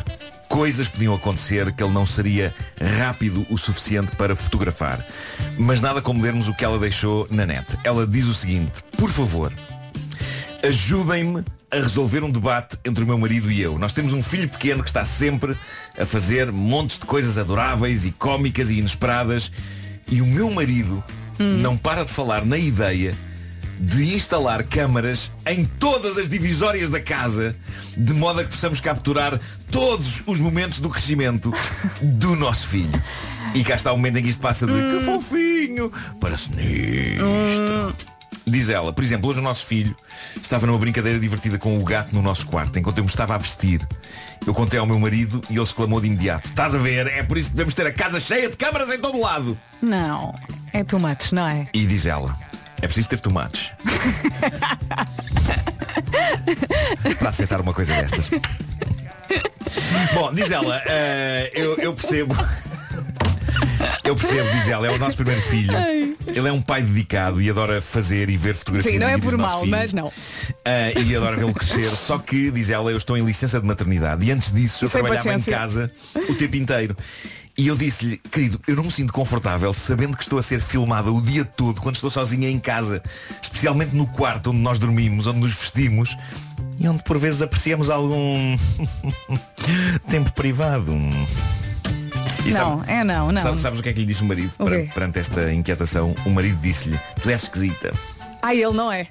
[0.50, 2.54] Coisas podiam acontecer que ele não seria
[3.00, 5.06] rápido o suficiente para fotografar.
[5.58, 7.66] Mas nada como lermos o que ela deixou na net.
[7.84, 9.52] Ela diz o seguinte, por favor,
[10.66, 13.78] ajudem-me a resolver um debate entre o meu marido e eu.
[13.78, 15.56] Nós temos um filho pequeno que está sempre
[15.98, 19.52] a fazer montes de coisas adoráveis e cómicas e inesperadas
[20.08, 21.04] e o meu marido
[21.38, 23.14] não para de falar na ideia
[23.80, 27.56] de instalar câmaras em todas as divisórias da casa
[27.96, 31.54] de modo a que possamos capturar todos os momentos do crescimento
[32.02, 33.04] do nosso filho.
[33.54, 38.15] E cá está o momento em que isto passa de que fofinho para sinistro.
[38.48, 39.96] Diz ela, por exemplo, hoje o nosso filho
[40.40, 43.38] estava numa brincadeira divertida com o gato no nosso quarto, enquanto eu me estava a
[43.38, 43.86] vestir.
[44.46, 47.38] Eu contei ao meu marido e ele exclamou de imediato, estás a ver, é por
[47.38, 49.58] isso que devemos ter a casa cheia de câmaras em todo lado.
[49.82, 50.36] Não.
[50.72, 51.68] É tomates, não é?
[51.74, 52.38] E diz ela,
[52.82, 53.72] é preciso ter tomates.
[57.18, 58.30] para aceitar uma coisa destas.
[60.14, 62.36] Bom, diz ela, eh, eu, eu percebo.
[64.04, 65.74] Eu percebo, diz ela, é o nosso primeiro filho.
[66.28, 68.94] Ele é um pai dedicado e adora fazer e ver fotografias.
[68.94, 70.12] Sim, não é por mal, mas não.
[70.64, 71.90] Ah, e adora vê-lo crescer.
[71.92, 74.24] Só que, diz ela, eu estou em licença de maternidade.
[74.26, 75.50] E antes disso eu Sem trabalhava paciência.
[75.50, 75.92] em casa
[76.30, 76.96] o tempo inteiro.
[77.58, 81.10] E eu disse-lhe, querido, eu não me sinto confortável sabendo que estou a ser filmada
[81.10, 83.02] o dia todo quando estou sozinha em casa.
[83.42, 86.16] Especialmente no quarto onde nós dormimos, onde nos vestimos
[86.78, 88.58] e onde por vezes apreciamos algum
[90.10, 90.94] tempo privado.
[92.46, 93.42] E Não, é não, não.
[93.42, 96.16] Sabes, sabes o que é que lhe disse o marido para- perante esta inquietação?
[96.26, 97.92] O marido disse-lhe, tu és esquisita.
[98.42, 99.08] Ai, ele não é.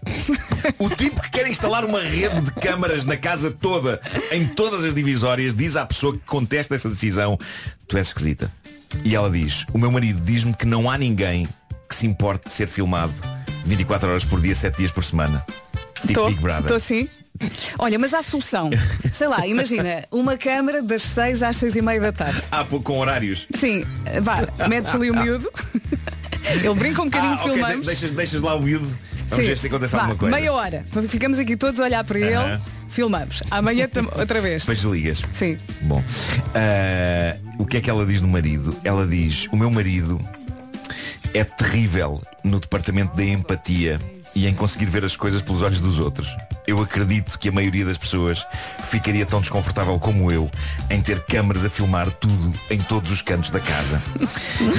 [0.79, 4.94] O tipo que quer instalar uma rede de câmaras na casa toda, em todas as
[4.94, 7.37] divisórias, diz à pessoa que contesta essa decisão,
[7.88, 8.51] tu és esquisita.
[9.05, 11.49] E ela diz, o meu marido diz-me que não há ninguém
[11.88, 13.12] que se importe de ser filmado
[13.64, 15.44] 24 horas por dia, 7 dias por semana.
[16.03, 16.68] Tipo Tô, Big Brother.
[16.68, 17.09] tô sim.
[17.79, 18.70] Olha, mas há solução.
[19.12, 22.40] Sei lá, imagina, uma câmara das 6 às 6 e meia da tarde.
[22.51, 23.47] Ah, pô, com horários.
[23.55, 23.85] Sim,
[24.23, 25.51] vá, metes ali o miúdo.
[26.62, 27.81] Ele brinca um bocadinho, ah, ok, filmamos.
[27.81, 28.87] de- deixas, deixas lá o miúdo.
[29.29, 29.51] Vamos Sim.
[29.51, 30.37] ver se acontece Vá, alguma coisa.
[30.37, 30.85] Meia hora.
[31.09, 32.61] Ficamos aqui todos a olhar para ele, Aham.
[32.88, 33.42] filmamos.
[33.51, 34.62] Amanhã outra vez.
[34.62, 35.23] Depois desligas.
[35.33, 35.57] Sim.
[35.83, 36.05] Bom,
[36.55, 38.77] ah, o que é que ela diz no marido?
[38.85, 40.20] Ela diz, o meu marido
[41.33, 43.99] é terrível no departamento da empatia
[44.35, 46.29] e em conseguir ver as coisas pelos olhos dos outros.
[46.66, 48.44] Eu acredito que a maioria das pessoas
[48.90, 50.51] ficaria tão desconfortável como eu
[50.90, 54.03] em ter câmaras a filmar tudo em todos os cantos da casa.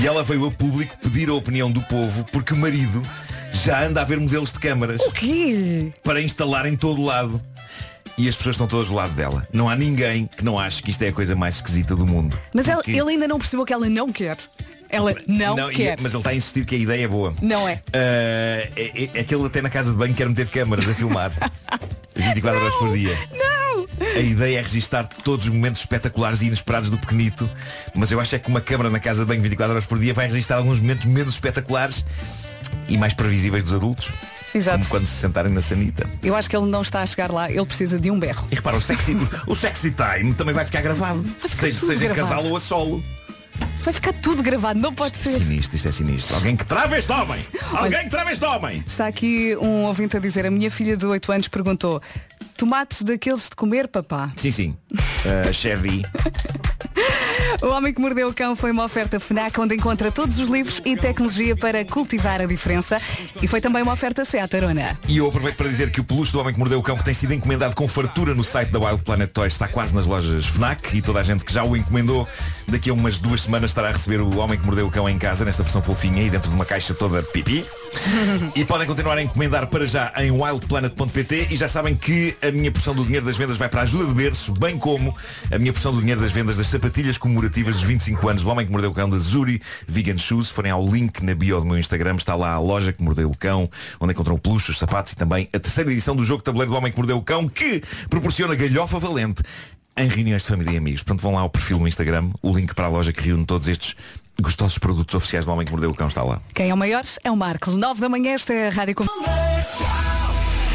[0.02, 3.02] E ela veio a público pedir a opinião do povo porque o marido
[3.52, 5.92] já anda a ver modelos de câmaras O quê?
[6.04, 7.42] para instalar em todo lado.
[8.18, 9.46] E as pessoas estão todas do lado dela.
[9.52, 12.38] Não há ninguém que não ache que isto é a coisa mais esquisita do mundo.
[12.54, 14.38] Mas ela- Porque- ele ainda não percebeu que ela não quer.
[14.90, 15.98] Ela não, e- quer.
[16.02, 17.34] mas ele está a insistir que a ideia é boa.
[17.42, 17.82] Não é.
[17.94, 20.94] Ah, é, é, é que ele até na casa de banho quer meter câmaras a
[20.94, 21.32] filmar
[22.16, 23.18] 24 horas por dia.
[23.38, 23.86] Não!
[24.16, 27.50] A ideia é registar todos os momentos espetaculares e inesperados do pequenito,
[27.94, 30.14] mas eu acho é que uma câmara na casa de banho 24 horas por dia
[30.14, 32.04] vai registrar alguns momentos menos espetaculares
[32.88, 34.10] e mais previsíveis dos adultos.
[34.54, 34.78] Exato.
[34.80, 36.10] Como quando se sentarem na sanita.
[36.24, 38.48] Eu acho que ele não está a chegar lá, ele precisa de um berro.
[38.52, 39.16] E repara, o sexy,
[39.48, 41.24] o sexy time também vai ficar gravado.
[41.40, 42.36] ficar seja seja em gravado.
[42.36, 43.04] casal ou a solo.
[43.82, 45.40] Vai ficar tudo gravado, não pode ser.
[45.40, 46.36] Sinistro, isto é sinistro.
[46.36, 47.40] Alguém que trava este homem!
[47.72, 48.84] Alguém que trava este homem!
[48.88, 52.02] Está aqui um ouvinte a dizer, a minha filha de 8 anos perguntou,
[52.58, 54.32] tomates daqueles de comer, papá?
[54.36, 54.78] Sim, sim.
[54.94, 56.04] Uh, Chevy.
[57.62, 60.82] O Homem que Mordeu o Cão foi uma oferta FNAC onde encontra todos os livros
[60.84, 63.02] e tecnologia para cultivar a diferença
[63.42, 65.00] e foi também uma oferta Seat Arona.
[65.08, 67.04] E eu aproveito para dizer que o peluche do Homem que Mordeu o Cão, que
[67.04, 70.46] tem sido encomendado com fartura no site da Wild Planet Toys, está quase nas lojas
[70.46, 72.28] FNAC e toda a gente que já o encomendou
[72.68, 75.18] daqui a umas duas semanas estará a receber o Homem que Mordeu o Cão em
[75.18, 77.66] casa, nesta versão fofinha e dentro de uma caixa toda pipi.
[78.56, 82.72] E podem continuar a encomendar para já em wildplanet.pt e já sabem que a minha
[82.72, 85.16] porção do dinheiro das vendas vai para a ajuda de berço, bem como
[85.52, 88.66] a minha porção do dinheiro das vendas das sapatilhas comemorativas dos 25 anos do Homem
[88.66, 90.48] que Mordeu o Cão da Zuri Vegan Shoes.
[90.48, 93.30] Se forem ao link na bio do meu Instagram, está lá a loja que mordeu
[93.30, 93.70] o cão,
[94.00, 96.92] onde encontram peluche, os sapatos e também a terceira edição do jogo tabuleiro do Homem
[96.92, 99.44] que Mordeu o Cão, que proporciona galhofa valente
[99.98, 101.04] em reuniões de família e amigos.
[101.04, 103.68] Portanto, vão lá ao perfil no Instagram, o link para a loja que reúne todos
[103.68, 103.96] estes
[104.42, 106.42] gostosos produtos oficiais do Homem que Mordeu o Cão está lá.
[106.54, 107.72] Quem é o maior é o Marco.
[107.72, 109.06] 9 da manhã, esta é a Rádio Com...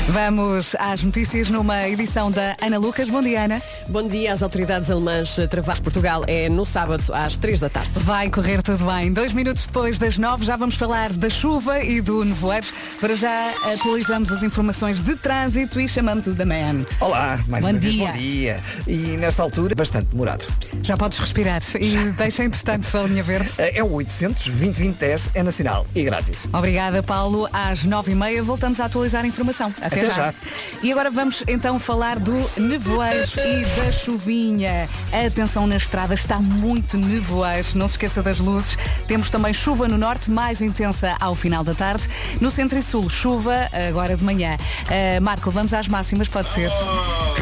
[0.09, 3.09] Vamos às notícias numa edição da Ana Lucas.
[3.09, 3.63] Bom dia, Ana.
[3.89, 4.33] Bom dia.
[4.33, 7.91] As autoridades alemãs travaram Portugal é no sábado às 3 da tarde.
[7.95, 9.13] Vai correr tudo bem.
[9.13, 12.67] Dois minutos depois das nove já vamos falar da chuva e do nevoeiro.
[13.01, 16.85] Para já atualizamos as informações de trânsito e chamamos o da Man.
[16.99, 18.07] Olá, mais Bom uma vez dia.
[18.07, 18.61] bom dia.
[18.89, 20.45] E nesta altura, bastante demorado.
[20.83, 23.51] Já podes respirar e deixa entretanto a linha verde.
[23.59, 26.47] É o 800 2010 é nacional e grátis.
[26.53, 27.49] Obrigada, Paulo.
[27.53, 29.73] Às nove e meia voltamos a atualizar a informação.
[29.81, 30.35] Até, Até já.
[30.83, 34.89] E agora vamos então falar do nevoeiro e da chuvinha.
[35.13, 37.67] Atenção na estrada, está muito nevoeiro.
[37.75, 38.77] Não se esqueça das luzes.
[39.07, 42.09] Temos também chuva no norte, mais intensa ao final da tarde.
[42.41, 44.57] No centro e sul, chuva agora de manhã.
[44.57, 46.71] Uh, Marco, vamos às máximas, pode ser.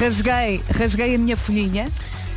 [0.01, 1.91] Rasguei, rasguei a minha folhinha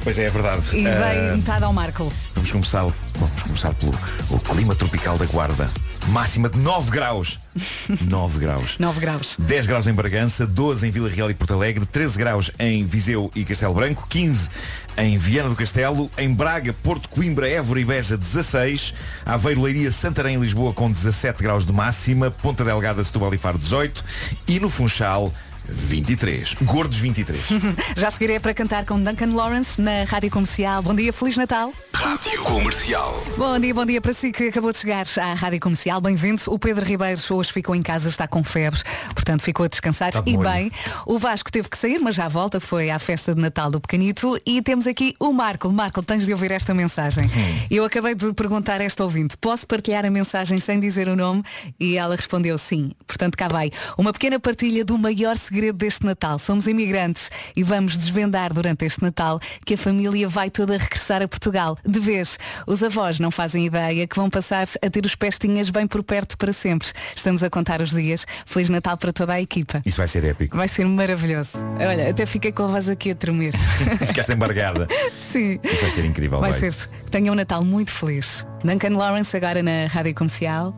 [0.03, 0.61] Pois é, é verdade.
[0.71, 2.11] e dei Ah, metade ao Marco.
[2.33, 2.81] Vamos começar,
[3.15, 3.93] vamos começar pelo
[4.29, 5.69] o clima tropical da Guarda.
[6.07, 7.37] Máxima de 9 graus.
[8.09, 8.77] 9 graus.
[8.79, 9.35] 9 graus.
[9.37, 13.29] 10 graus em Bragança, 12 em Vila Real e Porto Alegre, 13 graus em Viseu
[13.35, 14.49] e Castelo Branco, 15
[14.97, 20.35] em Viana do Castelo, em Braga, Porto, Coimbra, Évora e Beja 16, Aveiro, Leiria, Santarém
[20.35, 24.03] e Lisboa com 17 graus de máxima, Ponta Delgada, Setúbal e Faro 18
[24.47, 25.31] e no Funchal
[25.65, 26.55] 23.
[26.63, 27.41] Gordos 23.
[27.95, 30.81] Já seguirei para cantar com Duncan Lawrence na Rádio Comercial.
[30.81, 31.73] Bom dia, Feliz Natal.
[31.93, 33.23] Rádio Comercial.
[33.37, 36.01] Bom dia, bom dia para si que acabou de chegar à Rádio Comercial.
[36.01, 36.41] Bem-vindo.
[36.47, 40.09] O Pedro Ribeiro hoje ficou em casa, está com febres, portanto ficou a descansar.
[40.09, 40.71] Está e bem,
[41.05, 44.39] o Vasco teve que sair, mas já volta, foi à festa de Natal do Pequenito.
[44.45, 45.71] E temos aqui o Marco.
[45.71, 47.25] Marco, tens de ouvir esta mensagem.
[47.25, 47.59] Hum.
[47.69, 51.43] Eu acabei de perguntar a esta ouvinte, posso partilhar a mensagem sem dizer o nome?
[51.79, 52.91] E ela respondeu sim.
[53.05, 53.71] Portanto, cá vai.
[53.97, 56.39] Uma pequena partilha do maior segredo deste Natal.
[56.39, 61.27] Somos imigrantes e vamos desvendar durante este Natal que a família vai toda regressar a
[61.27, 61.77] Portugal.
[61.85, 65.85] De vez, os avós não fazem ideia que vão passar a ter os pestinhas bem
[65.85, 66.87] por perto para sempre.
[67.13, 68.25] Estamos a contar os dias.
[68.45, 69.81] Feliz Natal para toda a equipa.
[69.85, 70.55] Isso vai ser épico.
[70.55, 71.51] Vai ser maravilhoso.
[71.79, 73.53] Olha, até fiquei com a voz aqui a tremer.
[74.07, 74.87] Ficaste embargada.
[75.11, 75.59] Sim.
[75.63, 76.39] Isso vai ser incrível.
[76.39, 76.71] Vai vai.
[76.71, 76.89] ser.
[77.09, 78.45] Tenha um Natal muito feliz.
[78.63, 80.73] Duncan Lawrence agora na Rádio Comercial.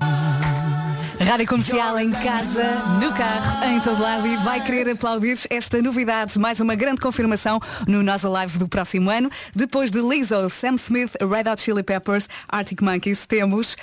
[1.25, 2.63] Rádio Comercial em casa,
[3.01, 7.59] no carro, em todo lado e vai querer aplaudir esta novidade, mais uma grande confirmação
[7.87, 9.29] no Nós Alive do próximo ano.
[9.55, 13.75] Depois de Lizzo, Sam Smith, Red Hot Chili Peppers, Arctic Monkeys, temos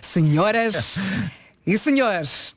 [0.00, 0.96] senhoras
[1.66, 2.54] e senhores.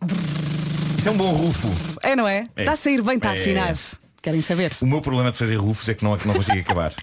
[0.98, 1.68] Isso é um bom rufo.
[2.04, 2.48] É, não é?
[2.56, 2.62] É.
[2.62, 3.42] Está a sair bem, está É.
[3.42, 3.80] afinado.
[4.22, 4.72] Querem saber?
[4.82, 6.94] O meu problema de fazer rufos é que não, que não consigo acabar.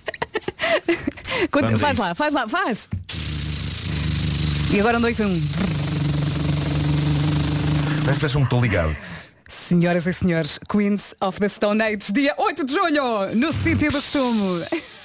[1.51, 2.89] Quando- faz lá, faz lá, faz!
[4.73, 5.41] E agora um, dois, um.
[8.09, 8.97] Parece parece um estou ligado.
[9.47, 13.97] Senhoras e senhores, Queens of the Stone Age, dia 8 de julho, no sítio do
[13.97, 14.65] costume.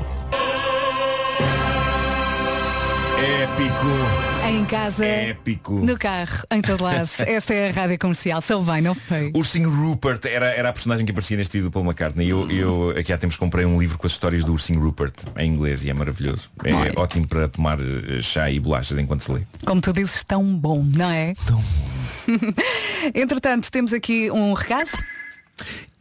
[3.27, 4.49] Épico.
[4.49, 5.73] Em casa, Épico.
[5.75, 7.11] no carro, em todo lado.
[7.27, 8.41] Esta é a rádio comercial.
[8.41, 9.33] Sou bem, não foi?
[9.35, 12.29] Ursinho Rupert era, era a personagem que aparecia neste do Paul McCartney.
[12.29, 15.51] Eu, eu aqui há tempos comprei um livro com as histórias do Ursinho Rupert em
[15.51, 16.49] inglês e é maravilhoso.
[16.63, 16.93] É Olha.
[16.95, 19.41] ótimo para tomar eh, chá e bolachas enquanto se lê.
[19.67, 21.35] Como tu dizes, tão bom, não é?
[21.45, 21.61] Tão
[23.13, 24.91] Entretanto, temos aqui um recado.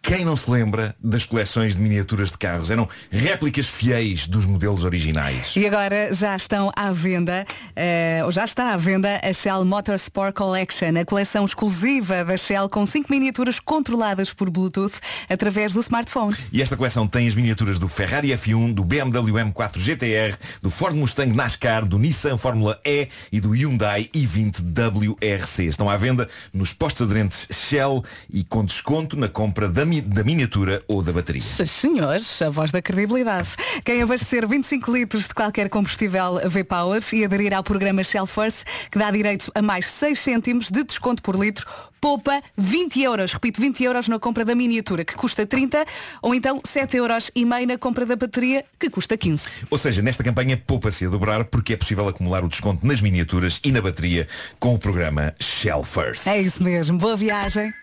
[0.07, 2.69] Quem não se lembra das coleções de miniaturas de carros?
[2.69, 5.53] Eram réplicas fiéis dos modelos originais.
[5.55, 7.43] E agora já estão à venda,
[7.75, 12.69] eh, ou já está à venda, a Shell Motorsport Collection, a coleção exclusiva da Shell
[12.69, 14.93] com cinco miniaturas controladas por Bluetooth
[15.27, 16.35] através do smartphone.
[16.53, 20.95] E esta coleção tem as miniaturas do Ferrari F1, do BMW M4 GTR, do Ford
[20.95, 25.63] Mustang NASCAR, do Nissan Fórmula E e do Hyundai i20 WRC.
[25.63, 30.83] Estão à venda nos postos aderentes Shell e com desconto na compra da, da miniatura
[30.87, 31.41] ou da bateria.
[31.41, 33.49] Sim, Senhores, a voz da credibilidade.
[33.83, 38.97] Quem abastecer 25 litros de qualquer combustível V-Power e aderir ao programa Shell Force, que
[38.97, 41.65] dá direito a mais 6 cêntimos de desconto por litro,
[42.01, 43.33] poupa 20 euros.
[43.33, 45.85] Repito, 20 euros na compra da miniatura, que custa 30,
[46.21, 49.43] ou então 7 euros e meio na compra da bateria, que custa 15.
[49.69, 53.59] Ou seja, nesta campanha poupa-se a dobrar porque é possível acumular o desconto nas miniaturas
[53.63, 54.27] e na bateria
[54.59, 56.27] com o programa Shell First.
[56.27, 56.97] É isso mesmo.
[56.97, 57.73] Boa viagem.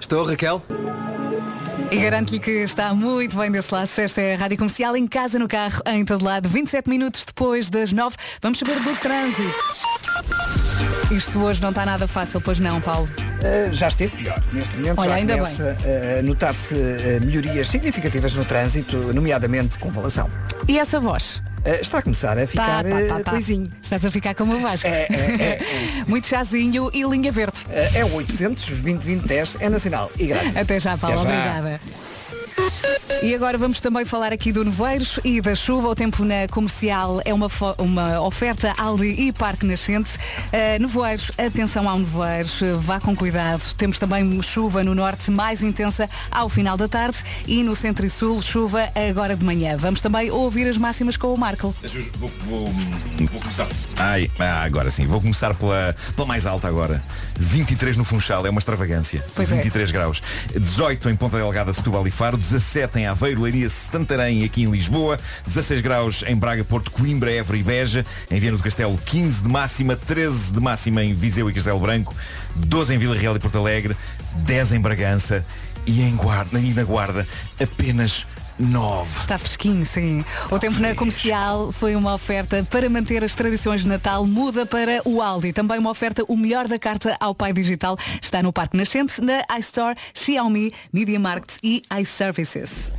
[0.00, 0.62] Estou, Raquel?
[1.90, 3.88] E garanto-lhe que está muito bem desse lado.
[3.96, 6.48] Esta é a Rádio Comercial, em casa, no carro, em todo lado.
[6.48, 8.16] 27 minutos depois das 9.
[8.42, 9.95] Vamos saber do trânsito.
[11.10, 13.08] Isto hoje não está nada fácil, pois não, Paulo?
[13.18, 14.42] Uh, já esteve pior.
[14.52, 19.78] Neste momento Olha, já ainda começa uh, a notar-se uh, melhorias significativas no trânsito, nomeadamente
[19.78, 20.28] com valação.
[20.66, 21.42] E essa voz?
[21.80, 23.30] Está a começar a ficar Tá, tá, tá, tá.
[23.32, 23.68] coisinho.
[23.82, 24.86] Estás a ficar como o Vasco.
[24.86, 25.60] É, é,
[26.06, 27.58] Muito chazinho e linha verde.
[27.92, 30.56] É o 800 20 10 é nacional e grátis.
[30.56, 31.20] Até já, Paulo.
[31.20, 31.58] Até já.
[31.58, 31.80] Obrigada.
[33.22, 35.88] E agora vamos também falar aqui do nevoeiros e da chuva.
[35.88, 37.48] O tempo na comercial é uma,
[37.78, 40.10] uma oferta Aldi e Parque Nascente.
[40.16, 43.74] Uh, nevoeiros, atenção ao nevoeiros, uh, vá com cuidado.
[43.74, 48.10] Temos também chuva no norte mais intensa ao final da tarde e no centro e
[48.10, 49.76] sul chuva agora de manhã.
[49.76, 51.74] Vamos também ouvir as máximas com o Marco.
[52.18, 52.72] Vou, vou-
[53.32, 53.66] vou começar.
[53.98, 55.06] Ai, ah, agora sim.
[55.06, 57.02] Vou começar pela, pela mais alta agora.
[57.38, 59.24] 23 no Funchal, é uma extravagância.
[59.34, 59.56] Pois é.
[59.56, 60.22] 23 graus.
[60.54, 62.36] 18 em Ponta Delgada, Setúbal e Faro.
[62.36, 65.18] 17 em Aveiro, Leiria, Santarém e aqui em Lisboa.
[65.46, 68.04] 16 graus em Braga, Porto, Coimbra, Évora e Beja.
[68.30, 69.96] Em Viana do Castelo, 15 de máxima.
[69.96, 72.14] 13 de máxima em Viseu e Castelo Branco.
[72.54, 73.96] 12 em Vila Real e Porto Alegre.
[74.36, 75.44] 10 em Bragança.
[75.86, 77.26] E em Guarda, e na Guarda,
[77.60, 78.26] apenas
[78.58, 79.20] 9.
[79.20, 80.24] Está fresquinho, sim.
[80.50, 85.00] O tempo na comercial foi uma oferta para manter as tradições de Natal, muda para
[85.04, 85.52] o Aldi.
[85.52, 89.44] Também uma oferta, o melhor da carta ao pai digital está no Parque Nascente, na
[89.58, 92.90] iStore, Xiaomi, Media Market e iServices.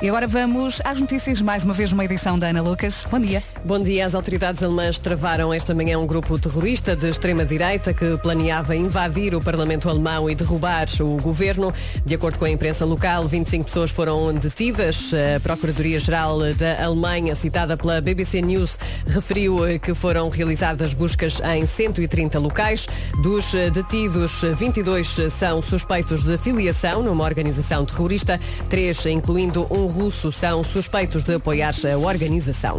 [0.00, 3.04] E agora vamos às notícias, mais uma vez uma edição da Ana Lucas.
[3.10, 3.42] Bom dia.
[3.64, 4.06] Bom dia.
[4.06, 9.42] As autoridades alemãs travaram esta manhã um grupo terrorista de extrema-direita que planeava invadir o
[9.42, 11.74] Parlamento alemão e derrubar o governo.
[12.06, 15.12] De acordo com a imprensa local, 25 pessoas foram detidas.
[15.12, 22.38] A Procuradoria-Geral da Alemanha, citada pela BBC News, referiu que foram realizadas buscas em 130
[22.38, 22.86] locais.
[23.20, 28.38] Dos detidos, 22 são suspeitos de filiação numa organização terrorista,
[28.68, 32.78] três, incluindo um russo, são suspeitos de apoiar a organização.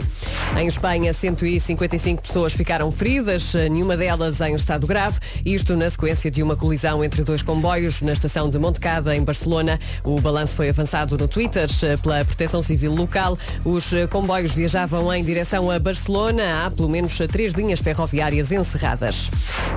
[0.58, 6.42] Em Espanha, 155 pessoas ficaram feridas, nenhuma delas em estado grave, isto na sequência de
[6.42, 9.80] uma colisão entre dois comboios na estação de Montecada, em Barcelona.
[10.04, 11.68] O balanço foi avançado no Twitter
[12.02, 13.38] pela Proteção Civil local.
[13.64, 16.66] Os comboios viajavam em direção a Barcelona.
[16.66, 19.30] Há pelo menos três linhas ferroviárias encerradas.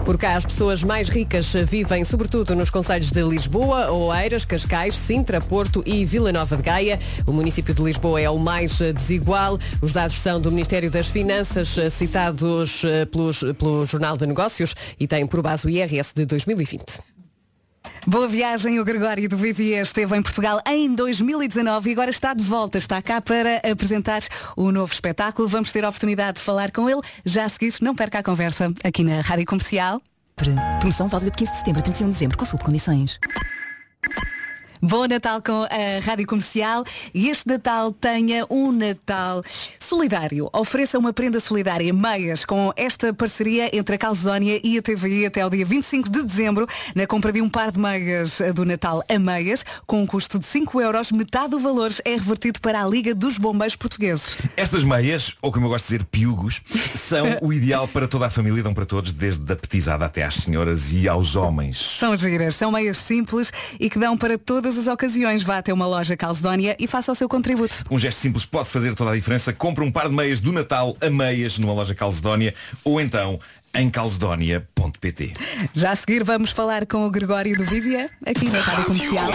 [0.05, 5.41] Por cá, as pessoas mais ricas vivem sobretudo nos concelhos de Lisboa, Oeiras, Cascais, Sintra,
[5.41, 6.99] Porto e Vila Nova de Gaia.
[7.27, 9.59] O município de Lisboa é o mais desigual.
[9.81, 15.27] Os dados são do Ministério das Finanças, citados pelos, pelo Jornal de Negócios e têm
[15.27, 17.13] por base o IRS de 2020.
[18.05, 22.43] Boa viagem, o Gregório do Vivier esteve em Portugal em 2019 e agora está de
[22.43, 24.23] volta, está cá para apresentar
[24.57, 25.47] o novo espetáculo.
[25.47, 27.01] Vamos ter a oportunidade de falar com ele.
[27.25, 30.03] Já a seguir, não perca a conversa aqui na Rádio Comercial.
[30.81, 32.39] Promoção válida de 15 de setembro a 31 de dezembro.
[32.39, 33.21] Consulte condições.
[34.85, 36.83] Bom Natal com a Rádio Comercial
[37.15, 39.41] e este Natal tenha um Natal
[39.79, 40.51] solidário.
[40.53, 45.43] Ofereça uma prenda solidária meias com esta parceria entre a Calzónia e a TVI até
[45.43, 46.67] ao dia 25 de dezembro
[46.97, 50.47] na compra de um par de meias do Natal a meias com um custo de
[50.47, 54.35] 5 euros, metade do valor é revertido para a Liga dos Bombeiros Portugueses.
[54.57, 56.61] Estas meias, ou como eu gosto de dizer, piugos,
[56.93, 60.25] são o ideal para toda a família e dão para todos, desde a petizada até
[60.25, 61.79] às senhoras e aos homens.
[61.79, 65.43] São giras, são meias simples e que dão para todas as ocasiões.
[65.43, 67.85] Vá até uma loja Calcedónia e faça o seu contributo.
[67.91, 69.53] Um gesto simples pode fazer toda a diferença.
[69.53, 72.55] Compre um par de meias do Natal a meias numa loja Calcedónia
[72.85, 73.39] ou então
[73.75, 75.35] em calcedonia.pt.
[75.73, 79.33] Já a seguir vamos falar com o Gregório do Vivier aqui na Rádio Comercial.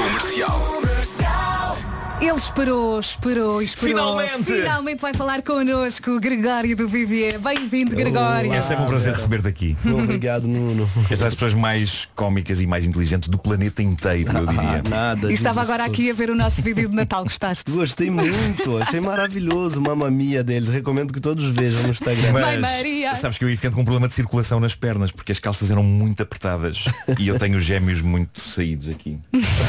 [2.20, 4.16] Ele esperou, esperou, esperou.
[4.18, 4.44] Finalmente!
[4.46, 7.38] Finalmente vai falar connosco o Gregório do Vivier.
[7.38, 8.52] Bem-vindo, Gregório.
[8.52, 9.78] É sempre um prazer receber-te aqui.
[9.86, 10.90] Obrigado, Nuno.
[11.12, 14.82] És das pessoas mais cómicas e mais inteligentes do planeta inteiro, eu diria.
[14.84, 15.32] Ah, nada.
[15.32, 15.94] E estava agora tudo.
[15.94, 17.24] aqui a ver o nosso vídeo de Natal.
[17.24, 17.70] Gostaste?
[17.70, 20.70] Gostei muito, achei maravilhoso, mamma mia deles.
[20.70, 22.34] Recomendo que todos vejam no Instagram.
[22.34, 23.14] Mãe Maria.
[23.14, 25.70] sabes que eu ia ficando com um problema de circulação nas pernas porque as calças
[25.70, 26.86] eram muito apertadas
[27.20, 29.20] e eu tenho os gêmeos muito saídos aqui.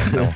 [0.09, 0.34] Então,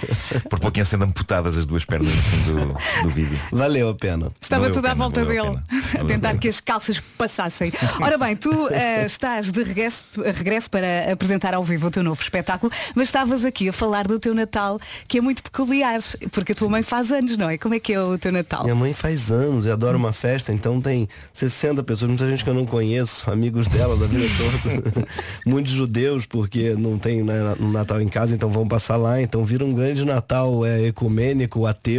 [0.50, 3.38] por pouquinho sendo amputadas as duas pernas no fim do, do vídeo.
[3.50, 4.32] Valeu a pena.
[4.40, 6.04] Estava Valeu a tudo à pena, volta valeu a dele, pena.
[6.04, 7.72] a tentar que as calças passassem.
[8.00, 12.20] Ora bem, tu eh, estás de regresso, regresso para apresentar ao vivo o teu novo
[12.22, 16.00] espetáculo, mas estavas aqui a falar do teu Natal, que é muito peculiar,
[16.30, 17.58] porque a tua mãe faz anos, não é?
[17.58, 18.64] Como é que é o teu Natal?
[18.64, 22.50] Minha mãe faz anos e adora uma festa, então tem 60 pessoas, muita gente que
[22.50, 25.06] eu não conheço, amigos dela da vida toda.
[25.46, 29.20] Muitos judeus, porque não tem né, no Natal em casa, então vão passar lá.
[29.20, 31.91] Então vira um grande Natal é, ecumênico, ateu,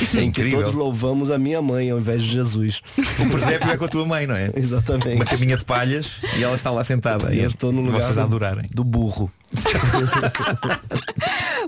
[0.00, 0.60] Isso é em que incrível.
[0.64, 2.82] todos louvamos a minha mãe ao invés de Jesus.
[3.18, 4.50] O presépio é com a tua mãe, não é?
[4.56, 5.14] Exatamente.
[5.16, 7.32] Uma caminha de palhas e ela está lá sentada.
[7.34, 8.68] E E eu estou no lugar vocês do- adorarem.
[8.72, 9.30] do burro.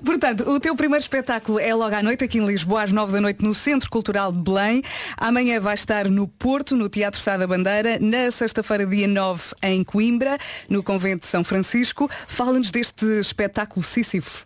[0.04, 3.20] Portanto, o teu primeiro espetáculo é logo à noite aqui em Lisboa, às nove da
[3.20, 4.82] noite, no Centro Cultural de Belém.
[5.16, 7.98] Amanhã vai estar no Porto, no Teatro Sá da Bandeira.
[8.00, 10.38] Na sexta-feira, dia 9, em Coimbra,
[10.68, 12.08] no Convento de São Francisco.
[12.28, 14.45] Fala-nos deste espetáculo Sísifo.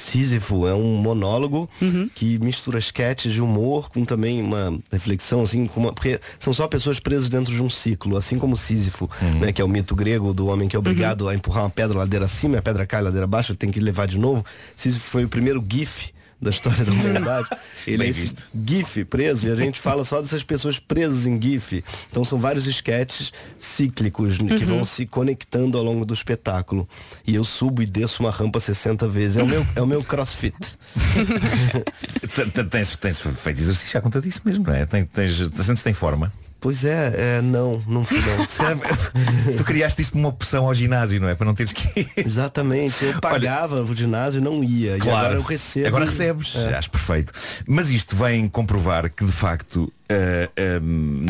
[0.00, 2.08] Sísifo é um monólogo Uhum.
[2.14, 6.98] que mistura sketches de humor com também uma reflexão, assim, uma- porque são só pessoas
[6.98, 9.08] presas dentro de um ciclo, assim como Sísifo,
[9.40, 11.98] né, que é o mito grego do homem que é obrigado a empurrar uma pedra
[11.98, 14.44] ladeira acima, a pedra cai ladeira abaixo, ele tem que levar de novo.
[14.74, 16.10] Sísifo foi o primeiro GIF
[16.40, 17.48] da história da humanidade.
[17.86, 18.42] Ele Bem é esse visto.
[18.66, 21.82] GIF preso e a gente fala só dessas pessoas presas em GIF.
[22.10, 24.76] Então são vários sketches cíclicos né, que Uhum.
[24.76, 26.88] vão se conectando ao longo do espetáculo.
[27.26, 29.36] E eu subo e desço uma rampa 60 vezes.
[29.36, 30.54] É o meu, é o meu crossfit.
[32.70, 34.86] Tens, tens feito exercício à conta disso mesmo, não é?
[34.86, 36.32] Tens, tens, sentes em forma.
[36.60, 38.46] Pois é, é não, não fui não.
[39.56, 41.34] Tu criaste isso como uma opção ao ginásio, não é?
[41.34, 42.10] Para não teres que ir.
[42.18, 44.98] Exatamente, eu pagava o ginásio e não ia.
[44.98, 45.88] E agora eu recebo.
[45.88, 46.54] Agora recebes.
[46.56, 46.74] É.
[46.74, 47.32] Acho perfeito.
[47.66, 50.50] Mas isto vem comprovar que de facto ah,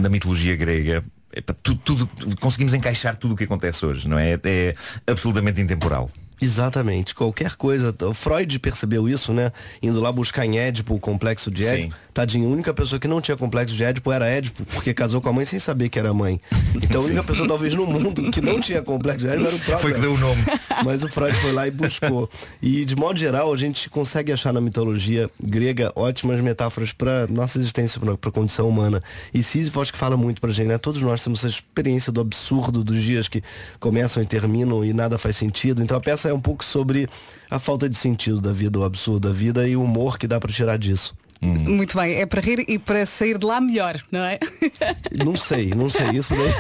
[0.03, 2.09] na mitologia grega epá, tu- tudo,
[2.41, 4.39] conseguimos encaixar tudo o que acontece hoje, não é?
[4.43, 4.75] É
[5.07, 6.11] absolutamente intemporal.
[6.43, 7.95] Exatamente, qualquer coisa.
[8.09, 9.53] O Freud percebeu isso, né?
[9.83, 11.95] Indo lá buscar em Édipo o complexo de Édipo.
[12.13, 15.29] Tadinho, a única pessoa que não tinha complexo de Édipo era Édipo, porque casou com
[15.29, 16.41] a mãe sem saber que era mãe.
[16.75, 17.27] Então a única Sim.
[17.27, 19.79] pessoa talvez no mundo que não tinha complexo de Édipo era o próprio.
[19.79, 20.43] Foi que deu o nome.
[20.85, 22.29] Mas o Freud foi lá e buscou.
[22.61, 27.59] E de modo geral, a gente consegue achar na mitologia grega ótimas metáforas para nossa
[27.59, 29.03] existência, para a condição humana.
[29.33, 30.79] E Sísifo acho que fala muito pra gente, né?
[30.79, 33.43] Todos nós temos essa experiência do absurdo dos dias que
[33.79, 35.83] começam e terminam e nada faz sentido.
[35.83, 37.09] Então a peça é um pouco sobre
[37.51, 40.39] a falta de sentido da vida, o absurdo da vida e o humor que dá
[40.39, 41.15] pra tirar disso.
[41.43, 44.39] Muito bem, é para rir e para sair de lá melhor, não é?
[45.25, 46.53] Não sei, não sei isso daí.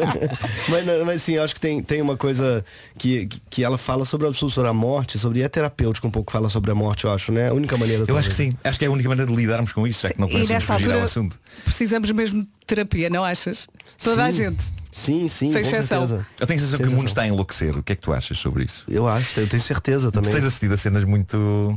[0.68, 2.64] mas, não, mas sim, acho que tem, tem uma coisa
[2.96, 6.48] que, que- ela fala sobre absurdo, sobre a morte, sobre é terapêutico um pouco fala
[6.48, 7.48] sobre a morte, eu acho, né?
[7.48, 8.04] A única maneira.
[8.08, 8.56] Eu acho que sim.
[8.64, 10.64] Acho que é a única maneira de lidarmos com isso, é que não E podemos
[10.64, 11.38] fugir ao altura assunto.
[11.64, 13.66] precisamos mesmo de terapia, não achas?
[14.02, 14.38] Toda a Sim.
[14.38, 14.64] gente.
[14.90, 16.06] Sim, sim, Sem com exceção.
[16.08, 16.26] certeza.
[16.40, 17.76] Eu tenho a sensação que o mundo está a enlouquecer.
[17.76, 18.84] O que é que tu achas sobre isso?
[18.88, 20.30] Eu acho, eu tenho certeza também.
[20.30, 21.76] Tu tens assistido a cenas muito.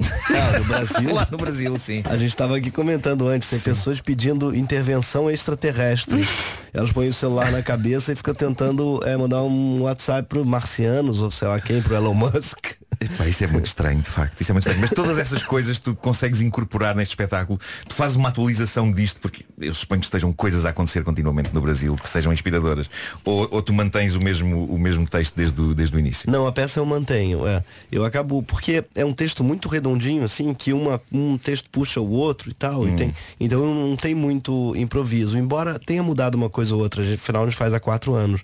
[0.00, 1.12] Ah, no Brasil?
[1.14, 2.02] Lá no Brasil, sim.
[2.04, 6.26] A gente estava aqui comentando antes, tem pessoas pedindo intervenção extraterrestre.
[6.72, 11.20] Elas põem o celular na cabeça e ficam tentando é, mandar um WhatsApp pro marcianos,
[11.20, 12.77] ou sei lá quem, pro Elon Musk.
[13.00, 14.40] Epá, isso é muito estranho, de facto.
[14.40, 14.80] Isso é muito estranho.
[14.80, 17.58] Mas todas essas coisas tu consegues incorporar neste espetáculo.
[17.88, 21.60] Tu fazes uma atualização disto, porque eu suponho que estejam coisas a acontecer continuamente no
[21.60, 22.90] Brasil que sejam inspiradoras.
[23.24, 26.30] Ou, ou tu mantens o mesmo, o mesmo texto desde o, desde o início.
[26.30, 27.46] Não, a peça eu mantenho.
[27.46, 27.62] É.
[27.90, 32.10] Eu acabo, porque é um texto muito redondinho, assim, que uma, um texto puxa o
[32.10, 32.88] outro e tal.
[32.88, 35.38] E tem, então não tem muito improviso.
[35.38, 38.42] Embora tenha mudado uma coisa ou outra, afinal a gente faz há quatro anos.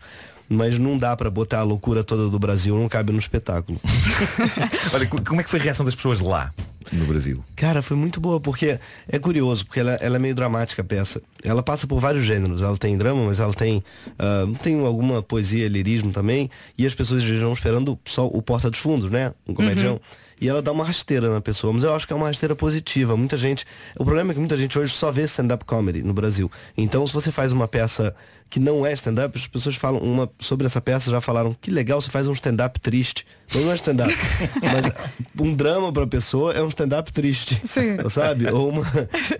[0.49, 3.81] Mas não dá pra botar a loucura toda do Brasil, não cabe no espetáculo.
[4.93, 6.53] Olha, co- como é que foi a reação das pessoas lá,
[6.93, 7.43] no Brasil?
[7.57, 8.79] Cara, foi muito boa, porque
[9.09, 11.23] é curioso, porque ela, ela é meio dramática a peça.
[11.43, 12.61] Ela passa por vários gêneros.
[12.63, 13.83] Ela tem drama, mas ela tem,
[14.19, 16.51] ah, tem alguma poesia, lirismo também.
[16.77, 19.33] E as pessoas já estão esperando só o Porta dos Fundos, né?
[19.49, 19.95] Um comedião.
[19.95, 20.01] Uhum.
[20.41, 23.17] E ela dá uma rasteira na pessoa, mas eu acho que é uma rasteira positiva.
[23.17, 23.65] Muita gente.
[23.97, 26.51] O problema é que muita gente hoje só vê stand-up comedy no Brasil.
[26.77, 28.15] Então, se você faz uma peça
[28.51, 32.01] que não é stand-up, as pessoas falam uma sobre essa peça já falaram que legal
[32.01, 33.27] você faz um stand-up triste.
[33.53, 34.15] Mas não é stand-up.
[34.63, 37.61] mas um drama pra pessoa é um stand-up triste.
[37.67, 37.97] Sim.
[38.09, 38.49] Sabe?
[38.49, 38.83] Ou uma,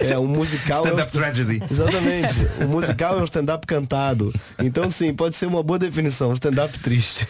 [0.01, 0.79] é um musical.
[0.79, 1.63] é um Stand-up tragedy.
[1.71, 2.65] Exatamente.
[2.65, 4.33] O musical é um stand-up cantado.
[4.59, 7.29] Então sim, pode ser uma boa definição, um stand-up triste.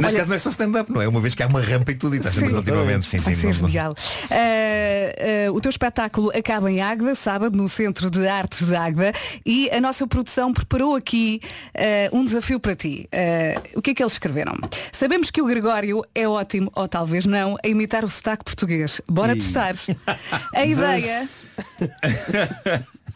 [0.00, 1.08] Neste caso não é só stand-up, não é?
[1.08, 2.54] Uma vez que há uma rampa e tudo e está sempre Sim.
[2.54, 3.06] relativamente.
[3.06, 3.46] Sim, sim.
[3.46, 3.92] não- genial.
[3.92, 9.12] Uh, uh, o teu espetáculo acaba em Águeda, sábado, no Centro de Artes de Águeda,
[9.44, 13.08] e a nossa produção preparou aqui uh, um desafio para ti.
[13.12, 14.54] Uh, o que é que eles escreveram?
[14.92, 19.00] Sabemos que o Gregório é ótimo, ou talvez não, a imitar o sotaque português.
[19.08, 19.38] Bora Ih.
[19.38, 19.74] testar.
[20.54, 21.28] A ideia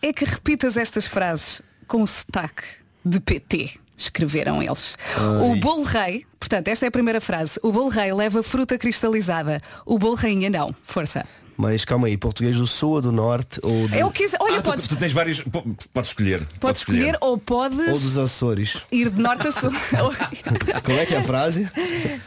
[0.02, 2.62] é que repitas estas frases com o sotaque
[3.04, 3.70] de PT.
[3.96, 4.96] Escreveram eles.
[5.40, 5.60] O Ai.
[5.60, 7.60] bolo rei, portanto, esta é a primeira frase.
[7.62, 9.62] O bolo rei leva fruta cristalizada.
[9.86, 10.74] O bolo rainha não.
[10.82, 11.24] Força.
[11.56, 14.58] Mas calma aí, português do sul ou do norte ou do, É o que Olha,
[14.58, 15.40] Ah, tu, podes, tu tens vários.
[15.40, 16.46] po- Podes escolher.
[16.58, 18.78] podes escolher ou podes ou dos Açores.
[18.90, 19.70] ir de norte a sul.
[20.82, 21.68] Como é que é a frase?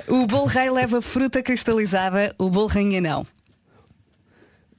[0.07, 2.34] o bolo rei leva fruta cristalizada.
[2.38, 3.26] O bolo rainha não.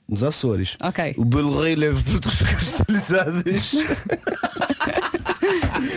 [0.08, 0.76] Dos Açores.
[0.80, 1.14] Ok.
[1.18, 3.72] O belo rei leva frutas cristalizadas.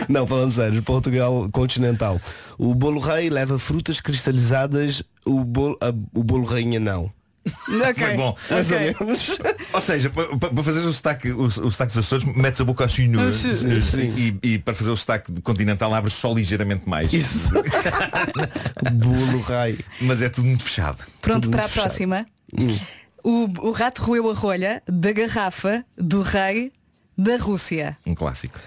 [0.08, 2.20] Não, falando sério, Portugal continental.
[2.58, 7.10] O bolo rei leva frutas cristalizadas, o bolo, a- o bolo rainha não.
[7.46, 8.34] Foi bom.
[8.50, 8.94] Mais Ok.
[9.00, 9.38] ou menos.
[9.72, 12.64] Ou seja, pa- pa- para fazer o sotaque, o, o sotaque dos Açores, metes a
[12.64, 13.20] boca assim no.
[13.28, 14.38] Ah, sim, sim.
[14.42, 17.10] E, e para fazer o sotaque continental abres só ligeiramente mais.
[17.12, 17.50] Isso.
[18.92, 19.78] Bolo rei.
[20.00, 21.04] Mas é tudo muito fechado.
[21.20, 21.84] Pronto Tudo para a fechado.
[21.84, 22.26] próxima.
[22.58, 22.78] Hum.
[23.22, 26.72] O, o rato roeu a rolha da garrafa do rei
[27.16, 27.96] da Rússia.
[28.06, 28.58] Um clássico.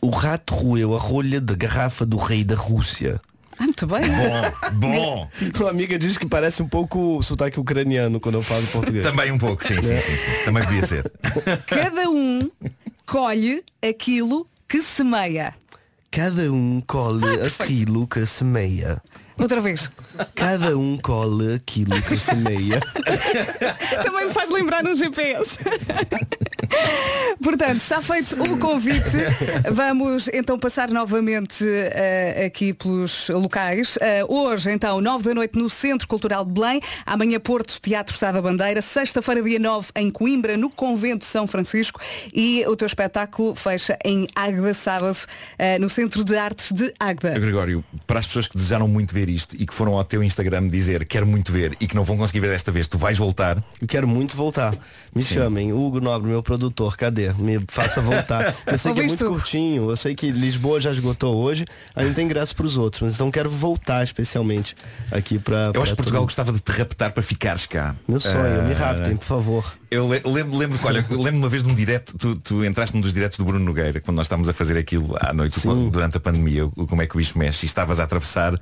[0.00, 3.20] O rato roeu a rolha da garrafa do rei da Rússia.
[3.58, 4.02] Ah, muito bem.
[4.74, 5.28] Bom.
[5.60, 9.04] Uma amiga diz que parece um pouco o sotaque ucraniano quando eu falo português.
[9.04, 10.00] Também um pouco, sim, sim, É.
[10.00, 10.44] sim, sim.
[10.44, 11.12] Também podia ser.
[11.66, 12.50] Cada um
[13.06, 15.54] colhe aquilo que semeia.
[16.10, 19.00] Cada um colhe aquilo que semeia.
[19.38, 19.90] Outra vez.
[20.34, 22.80] Cada um colhe aquilo que semeia.
[24.02, 25.58] Também me faz lembrar um GPS.
[27.42, 29.18] Portanto, está feito o convite.
[29.70, 33.98] Vamos então passar novamente eh, aqui pelos locais.
[34.00, 36.80] Eh, hoje, então, 9 da noite no Centro Cultural de Belém.
[37.04, 38.80] Amanhã, Porto, Teatro Sá da Bandeira.
[38.80, 42.00] Sexta-feira, dia 9, em Coimbra, no Convento de São Francisco.
[42.32, 45.18] E o teu espetáculo fecha em Águeda, sábado,
[45.58, 47.38] eh, no Centro de Artes de Águeda.
[47.38, 50.22] Gregório, para para as pessoas que desejaram muito ver isto e que foram ao teu
[50.22, 53.16] Instagram dizer quero muito ver e que não vão conseguir ver desta vez, tu vais
[53.18, 53.62] voltar.
[53.80, 54.74] Eu quero muito voltar.
[55.14, 55.34] Me Sim.
[55.34, 57.32] chamem, Hugo Nobre, meu produtor, cadê?
[57.34, 58.54] Me faça voltar.
[58.66, 59.34] Eu sei que é muito Hugo?
[59.36, 61.64] curtinho, eu sei que Lisboa já esgotou hoje,
[61.94, 64.74] ainda tem ingresso para os outros, mas então quero voltar especialmente
[65.12, 65.70] aqui para.
[65.74, 67.94] Eu acho que Portugal gostava de te raptar para ficares cá.
[68.08, 69.74] Meu sonho, me Ah, raptem, por favor.
[69.90, 73.00] Eu le- lembro, lembro, olha, eu lembro uma vez num direto, tu, tu entraste num
[73.00, 75.60] dos diretos do Bruno Nogueira, quando nós estávamos a fazer aquilo à noite,
[75.92, 78.58] durante a pandemia, como é que o bicho mexe, e estavas a atravessar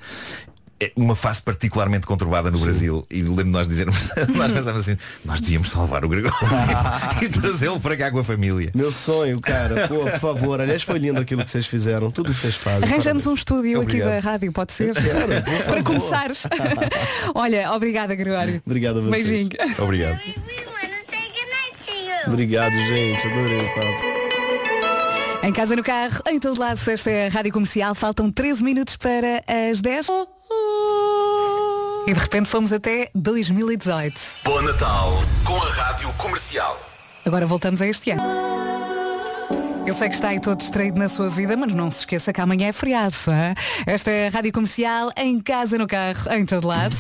[0.97, 5.41] uma fase particularmente conturbada no Brasil e lembro de nós dizermos, nós pensávamos assim, nós
[5.41, 6.37] devíamos salvar o Gregório
[7.23, 8.71] e trazê-lo para cá com a família.
[8.75, 10.61] Meu sonho, cara, pô, por favor.
[10.61, 12.89] Aliás, foi lindo aquilo que vocês fizeram, tudo que vocês fazem.
[12.89, 14.09] Arranjamos um estúdio Obrigado.
[14.09, 14.95] aqui da rádio, pode ser?
[14.95, 16.43] Quero, Para começares.
[17.35, 18.63] Olha, obrigada, Gregório.
[18.65, 19.29] Obrigado a vocês.
[19.29, 19.51] Beijinho.
[19.79, 20.21] Obrigado.
[22.27, 23.27] Obrigado, gente.
[23.27, 24.23] Adorei o papo.
[25.45, 27.97] Em casa, no carro, em todo lado, esta é a Rádio Comercial.
[27.97, 30.07] Faltam 13 minutos para as 10.
[32.07, 34.15] E de repente fomos até 2018.
[34.45, 35.13] Bom Natal
[35.45, 36.79] com a Rádio Comercial.
[37.25, 38.23] Agora voltamos a este ano.
[39.87, 42.41] Eu sei que está aí todo distraído na sua vida, mas não se esqueça que
[42.41, 43.15] amanhã é feriado.
[43.29, 43.55] hã?
[43.87, 46.97] Esta é a Rádio Comercial, em casa, no carro, em todo lado.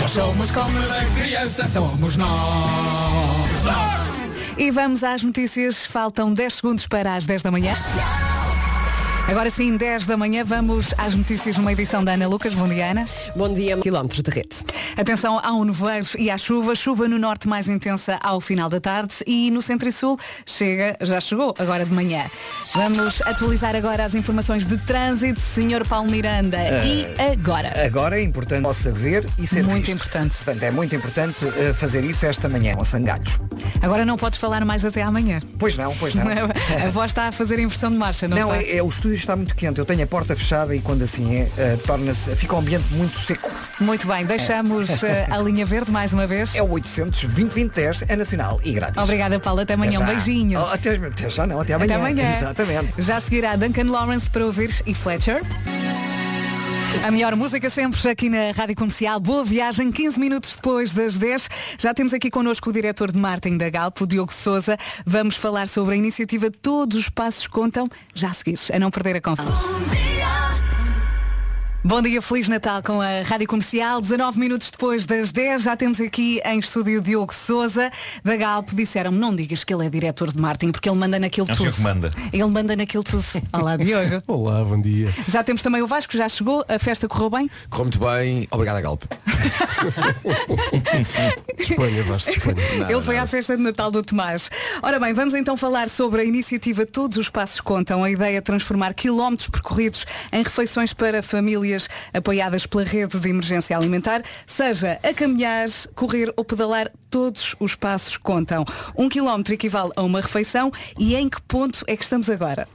[0.00, 2.32] Nós somos como a criança, somos nós.
[4.58, 5.86] E vamos às notícias.
[5.86, 7.74] Faltam 10 segundos para as 10 da manhã.
[9.28, 12.52] Agora sim, 10 da manhã, vamos às notícias numa edição da Ana Lucas.
[12.52, 13.06] Bom dia, Ana.
[13.34, 14.56] Bom dia, quilómetros de rede.
[14.96, 16.74] Atenção ao nevoeiro e à chuva.
[16.74, 20.96] Chuva no norte mais intensa ao final da tarde e no centro e sul chega,
[21.00, 22.24] já chegou, agora de manhã.
[22.74, 25.86] Vamos atualizar agora as informações de trânsito, Sr.
[25.88, 26.58] Paulo Miranda.
[26.84, 27.72] E agora?
[27.86, 29.92] Agora é importante possa ver e ser Muito visto.
[29.92, 30.34] importante.
[30.36, 33.38] Portanto, é muito importante eh, fazer isso esta manhã, com sangalhos.
[33.80, 35.40] Agora não podes falar mais até amanhã.
[35.58, 36.24] Pois não, pois não.
[36.84, 38.62] A voz está a fazer inversão de marcha, não, Não, está?
[38.62, 39.78] é, é- o estúdio está muito quente.
[39.78, 43.18] Eu tenho a porta fechada e quando assim é, eh, torna-se, fica um ambiente muito
[43.18, 43.50] seco.
[43.80, 46.54] Muito bem, deixamos eh, a linha verde mais uma vez.
[46.54, 49.02] É o 800 2010 é nacional e grátis.
[49.02, 49.60] Obrigada, Paulo.
[49.60, 49.98] Até amanhã.
[49.98, 50.06] Um já.
[50.06, 50.60] beijinho.
[50.60, 51.94] Oh, até, até já não, até amanhã.
[51.94, 52.36] Até amanhã.
[52.36, 53.02] Exatamente.
[53.02, 55.42] Já seguirá Duncan Lawrence para ouvires e Fletcher.
[57.00, 59.18] A melhor música sempre aqui na Rádio Comercial.
[59.18, 61.48] Boa viagem, 15 minutos depois das 10.
[61.78, 64.76] Já temos aqui connosco o diretor de marketing da Galp, o Diogo Souza.
[65.04, 67.88] Vamos falar sobre a iniciativa Todos os Passos Contam.
[68.14, 69.52] Já a seguir, a não perder a confiança.
[71.84, 74.00] Bom dia, Feliz Natal com a Rádio Comercial.
[74.00, 77.90] 19 minutos depois das 10, já temos aqui em estúdio Diogo Souza,
[78.22, 78.68] da Galp.
[78.72, 81.56] Disseram-me, não digas que ele é diretor de marketing, porque ele manda naquilo É o
[81.56, 81.72] tudo.
[81.72, 82.12] senhor que manda.
[82.32, 83.24] Ele manda naquilo tudo.
[83.52, 84.22] Olá, Diogo.
[84.28, 85.12] Olá, bom dia.
[85.26, 87.50] Já temos também o Vasco, já chegou, a festa correu bem?
[87.68, 88.46] Correu muito bem.
[88.52, 89.02] Obrigado, Galp.
[91.58, 92.62] Espanha, Vasco, Espanha.
[92.88, 94.48] Ele foi à festa de Natal do Tomás.
[94.82, 98.04] Ora bem, vamos então falar sobre a iniciativa Todos os Passos Contam.
[98.04, 101.71] A ideia é transformar quilómetros percorridos em refeições para famílias
[102.12, 104.22] apoiadas pela rede de emergência alimentar.
[104.46, 108.64] Seja a caminhar, correr ou pedalar, todos os passos contam.
[108.96, 112.66] Um quilómetro equivale a uma refeição e em que ponto é que estamos agora?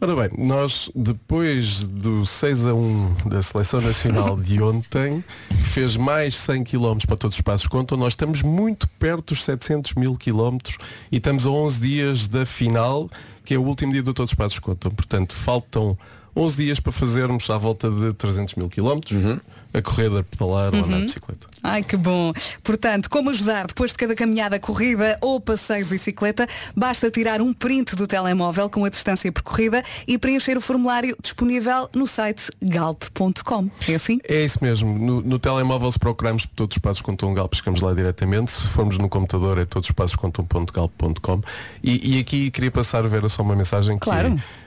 [0.00, 5.96] Ora bem, nós depois do 6 a 1 da Seleção Nacional de ontem, que fez
[5.96, 10.14] mais 100 km para todos os passos contam, nós estamos muito perto dos 700 mil
[10.16, 10.58] km
[11.10, 13.08] e estamos a 11 dias da final,
[13.44, 14.90] que é o último dia do todos os passos contam.
[14.90, 15.96] Portanto, faltam
[16.36, 19.00] 11 dias para fazermos à volta de 300 mil km,
[19.72, 21.00] a correr, a pedalar ou a andar de Uhum.
[21.06, 21.46] bicicleta.
[21.62, 22.32] Ai, que bom.
[22.62, 27.52] Portanto, como ajudar depois de cada caminhada, corrida ou passeio de bicicleta, basta tirar um
[27.52, 33.70] print do telemóvel com a distância percorrida e preencher o formulário disponível no site galp.com.
[33.88, 34.20] É assim?
[34.28, 34.96] É isso mesmo.
[34.98, 38.50] No, no telemóvel se procurarmos por todos os passos contam Galp, chegamos lá diretamente.
[38.52, 41.40] Se formos no computador é todos os passos contam.galp.com.
[41.82, 44.28] E, e aqui queria passar a ver só uma mensagem que Claro.
[44.28, 44.63] é,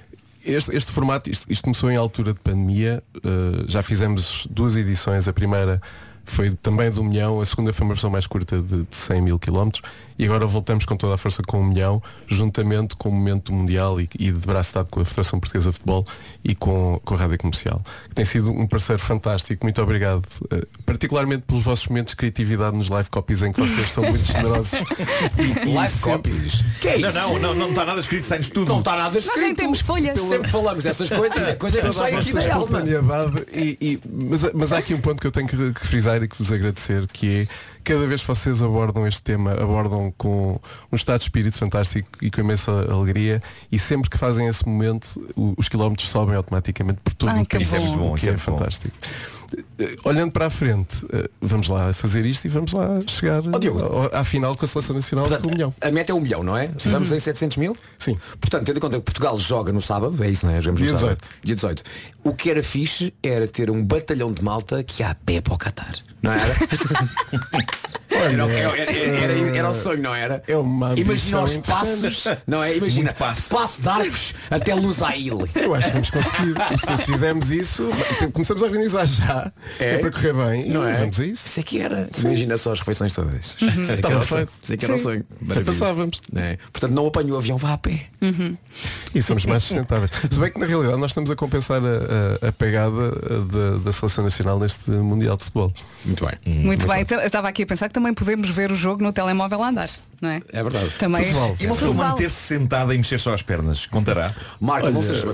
[0.48, 5.28] este, este formato, isto, isto começou em altura de pandemia, eh, já fizemos duas edições,
[5.28, 5.82] a primeira
[6.24, 9.40] foi também um milhão, a segunda foi uma versão mais curta de, de 100 mil
[9.40, 9.82] quilómetros
[10.18, 14.00] e agora voltamos com toda a força com um milhão, juntamente com o momento mundial
[14.02, 16.06] e, e de braço dado com a Federação Portuguesa de Futebol
[16.44, 19.66] e com, com a Rádio Comercial, que tem sido um parceiro fantástico.
[19.66, 23.90] Muito obrigado, eh, particularmente pelos vossos momentos de criatividade nos live copies em que vocês
[23.90, 24.80] são muito generosos.
[25.38, 26.64] E- Live sempre- copies?
[26.82, 27.18] Que é Não, isso?
[27.20, 28.70] não, não, não está nada escrito, sai-nos tudo.
[28.70, 29.44] Não está nada Nós escrito.
[29.46, 30.20] nem temos folhas.
[30.20, 32.82] Sempre falamos dessas coisas, é coisa que sai aqui da alma.
[33.52, 36.28] e, e- mas, mas há aqui um ponto que eu tenho que, que frisar e
[36.28, 37.48] que vos agradecer, que é
[37.88, 40.60] cada vez que vocês abordam este tema, abordam com
[40.92, 45.22] um estado de espírito fantástico e com imensa alegria e sempre que fazem esse momento,
[45.58, 48.20] os quilómetros sobem automaticamente por tudo Ai, o que que Isso é muito bom, que
[48.20, 48.98] isso é é fantástico.
[49.80, 54.14] Eh, Olhando para a frente, eh, vamos lá fazer isto e vamos lá chegar ao-
[54.14, 55.74] à final com a Seleção Nacional Portanto, milhão.
[55.80, 56.70] A meta é um milhão, não é?
[56.88, 57.78] Vamos em 700 mil?
[57.98, 58.18] Sim.
[58.42, 60.60] Portanto, tendo em conta que Portugal joga no sábado, é isso, não é?
[60.62, 61.18] Jogamos Dia no sábado.
[61.22, 61.46] 18.
[61.46, 61.84] Dia 18.
[62.26, 65.54] O que era fixe era ter um batalhão de malta que ia a pé para
[65.54, 65.96] o Qatar.
[66.22, 66.44] Não era?
[68.10, 70.42] Era, era, era, era- o sonho, não era?
[70.48, 72.76] É uma Imagina os passos, não é?
[72.76, 73.50] Imagina, Muito passo.
[73.56, 75.48] passo de arcos até Lusail.
[75.56, 76.54] Eu acho que vamos conseguir.
[76.74, 77.90] E se, se fizermos isso,
[78.34, 79.52] começamos a organizar já.
[79.78, 80.70] É, para correr bem.
[80.70, 80.96] Não e é?
[80.98, 81.46] Vamos a isso.
[81.46, 82.10] Isso é que era.
[82.18, 83.56] Imagina só as refeições todas.
[83.62, 84.48] Isso é que era o sonho.
[84.64, 85.04] Isso é que era o Sim.
[85.04, 85.26] sonho.
[85.54, 86.20] Já passávamos.
[86.36, 86.58] É.
[86.74, 88.08] Portanto, não apanho o avião, vá a pé.
[89.14, 90.10] E somos mais sustentáveis.
[90.32, 93.92] Se bem que na realidade nós estamos a compensar a, a- a pegada da, da
[93.92, 95.72] Seleção Nacional neste Mundial de Futebol.
[96.18, 96.54] Muito bem.
[96.56, 99.14] Muito bem, então, eu estava aqui a pensar que também podemos ver o jogo no
[99.14, 99.90] telemóvel a andar,
[100.22, 100.42] não é?
[100.52, 100.90] É verdade.
[100.98, 101.26] Também.
[101.60, 104.34] E uma pessoa manter-se sentada e mexer só as pernas, contará?
[104.60, 105.26] Marco, não sejas.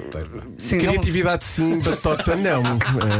[0.57, 2.63] Sim, Criatividade sim, batota não.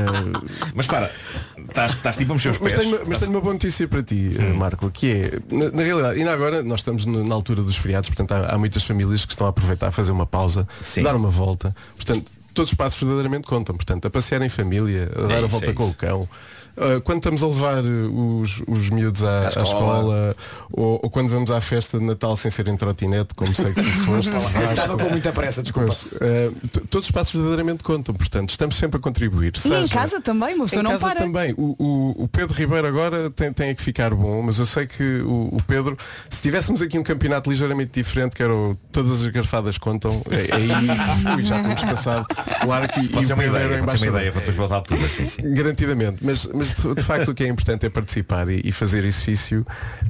[0.76, 1.10] Mas para,
[1.58, 2.86] estás, estás tipo a mexer os mas, pés.
[2.86, 6.20] tenho, mas tenho uma boa notícia para ti, eh, Marco, que é, na, na realidade,
[6.20, 9.48] ainda agora nós estamos na altura dos feriados, portanto há, há muitas famílias que estão
[9.48, 11.04] a aproveitar a fazer uma pausa, Sim.
[11.04, 11.76] dar uma volta.
[11.96, 13.76] Portanto, todos os passos verdadeiramente contam.
[13.76, 16.30] Portanto, a passear em família, a dar a isso, volta é com o cão.
[16.76, 19.66] Uh, quando estamos a levar uh, os, os miúdos à, À à escola.
[19.68, 20.36] escola,
[20.72, 23.82] ou, ou quando vamos à festa de Natal sem ser em trotinete, como sei que
[23.82, 24.32] tu foste.
[24.36, 25.90] Estava com muita pressa, desculpa.
[25.90, 29.54] Pois, uh, t- todos os passos verdadeiramente contam, portanto, estamos sempre a contribuir.
[29.56, 31.20] E em seja- casa também, uma pessoa em não casa para.
[31.20, 31.54] também.
[31.58, 35.22] O, o- o Pedro Ribeiro agora tem, tem que ficar bom, mas eu sei que
[35.22, 35.96] o, o Pedro,
[36.30, 40.56] se tivéssemos aqui um campeonato ligeiramente diferente, que era o Todas as garfadas contam, é-
[40.56, 40.70] aí
[41.38, 42.26] ui, já temos passado
[42.66, 44.76] o arco e, Pode e ser uma ideia, pode ser uma ideia para depois voltar
[44.76, 45.54] à altura, sim, sim.
[45.54, 49.00] Garantidamente, mas, mas de de facto o que é importante é participar e, e fazer
[49.06, 49.66] exercício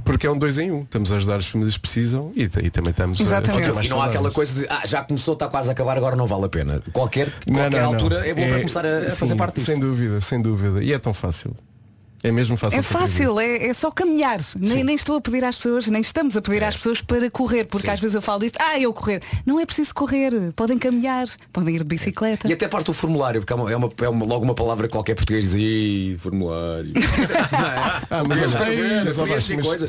[0.05, 0.81] porque é um dois em um.
[0.83, 3.67] Estamos a ajudar as famílias que precisam e, e também estamos a- a Exatamente.
[3.69, 6.15] ficar E não há aquela coisa de ah, já começou, está quase a acabar, agora
[6.15, 6.81] não vale a pena.
[6.91, 7.93] Qualquer, Não, qualquer não, não.
[7.93, 9.67] altura é bom para começar a, a sim, fazer parte disto.
[9.67, 10.83] Sem dúvida, sem dúvida.
[10.83, 11.55] E é tão fácil.
[12.23, 12.79] É mesmo fácil.
[12.79, 14.39] É fácil, é, é só caminhar.
[14.55, 17.65] Nem, nem estou a pedir às pessoas, nem estamos a pedir às pessoas para correr,
[17.65, 19.21] porque às vezes eu falo disso, ah, eu correr.
[19.45, 22.47] Não é preciso correr, podem caminhar, podem ir de bicicleta.
[22.47, 24.87] E até parte do formulário, porque é, uma, é, uma- é uma- logo uma palavra
[24.87, 26.93] que qualquer português diz, "Ih, formulário.
[28.09, 28.47] Ah, mas, É é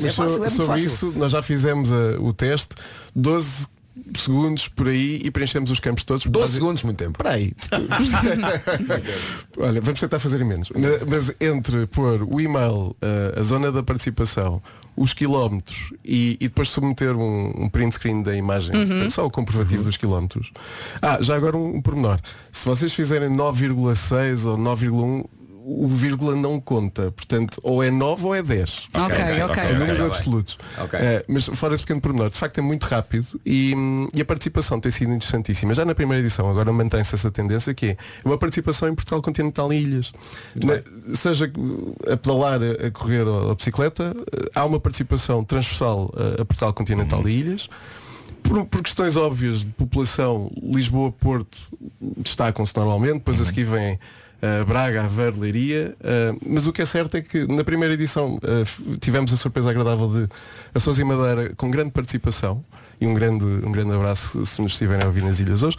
[0.09, 2.75] sobre, sobre isso nós já fizemos uh, o teste
[3.15, 3.67] 12
[4.17, 7.17] segundos por aí e preenchemos os campos todos 12 Basi- segundos, muito tempo.
[7.17, 7.53] Para aí.
[9.57, 10.69] Olha, vamos tentar fazer em menos.
[11.07, 14.61] Mas entre pôr o e-mail, uh, a zona da participação,
[14.95, 19.09] os quilómetros e, e depois submeter um, um print screen da imagem, Uhum.
[19.09, 20.51] só o comprovativo dos quilómetros.
[21.01, 22.19] Ah, já agora um, um pormenor.
[22.51, 25.25] Se vocês fizerem 9,6 ou 9,1
[25.67, 28.87] o vírgula não conta, portanto, ou é 9 ou é 10.
[28.93, 29.17] Ok,
[29.49, 30.57] ok, São números absolutos.
[30.93, 33.73] Eh, mas fora esse pequeno pormenor, de facto é muito rápido e,
[34.13, 35.73] e a participação tem sido interessantíssima.
[35.73, 39.73] Já na primeira edição, agora mantém-se essa tendência que é uma participação em Portugal continental
[39.73, 40.13] e ilhas.
[40.55, 41.51] Na- seja
[42.11, 46.73] a pedalar, a, correr ou a bicicleta, eh, há uma participação transversal a, a Portugal
[46.73, 47.67] continental e ilhas.
[48.43, 51.57] Por, por questões óbvias de população, Lisboa-Porto
[52.17, 53.99] destacam-se normalmente, depois a seguir vem
[54.67, 58.83] Braga, Aveiro, Leiria, uh, mas o que é certo é que na primeira edição f-
[58.99, 60.27] tivemos a surpresa agradável de
[60.73, 62.63] Açores e Madeira com grande participação
[62.99, 65.77] e um grande, um grande abraço se nos estiverem a ouvir nas ilhas hoje.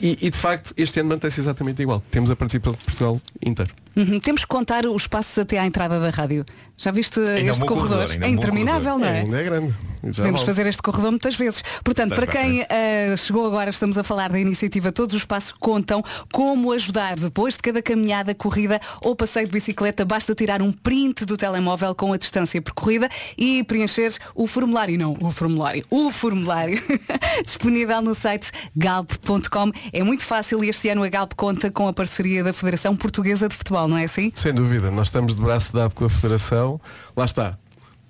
[0.00, 2.02] E, e, de facto este ano mantém-se exatamente igual.
[2.10, 3.72] Temos a participação de Portugal inteiro.
[3.96, 6.44] Uhum, Temos que contar os passos até à entrada da rádio.
[6.76, 7.88] Já viste Ainda é um este bom corredor?
[7.90, 9.00] corredor, ainda é um interminável, corredor.
[9.00, 9.18] não é?
[9.18, 9.74] É, ainda é grande.
[10.06, 10.52] Já Podemos vale.
[10.52, 11.62] fazer este corredor muitas vezes.
[11.82, 15.52] Portanto, Estás para quem eh, chegou agora, estamos a falar da iniciativa Todos os Passos
[15.52, 20.72] Contam, como ajudar depois de cada caminhada, corrida ou passeio de bicicleta, basta tirar um
[20.72, 24.98] print do telemóvel com a distância percorrida e preencher o formulário.
[24.98, 25.82] Não, o formulário.
[25.88, 26.82] O formulário.
[27.42, 29.70] Disponível no site galp.com.
[29.92, 33.48] É muito fácil e este ano a Galp conta com a parceria da Federação Portuguesa
[33.48, 34.32] de Futebol, não é assim?
[34.34, 36.80] Sem dúvida, nós estamos de braço dado com a Federação,
[37.16, 37.58] lá está,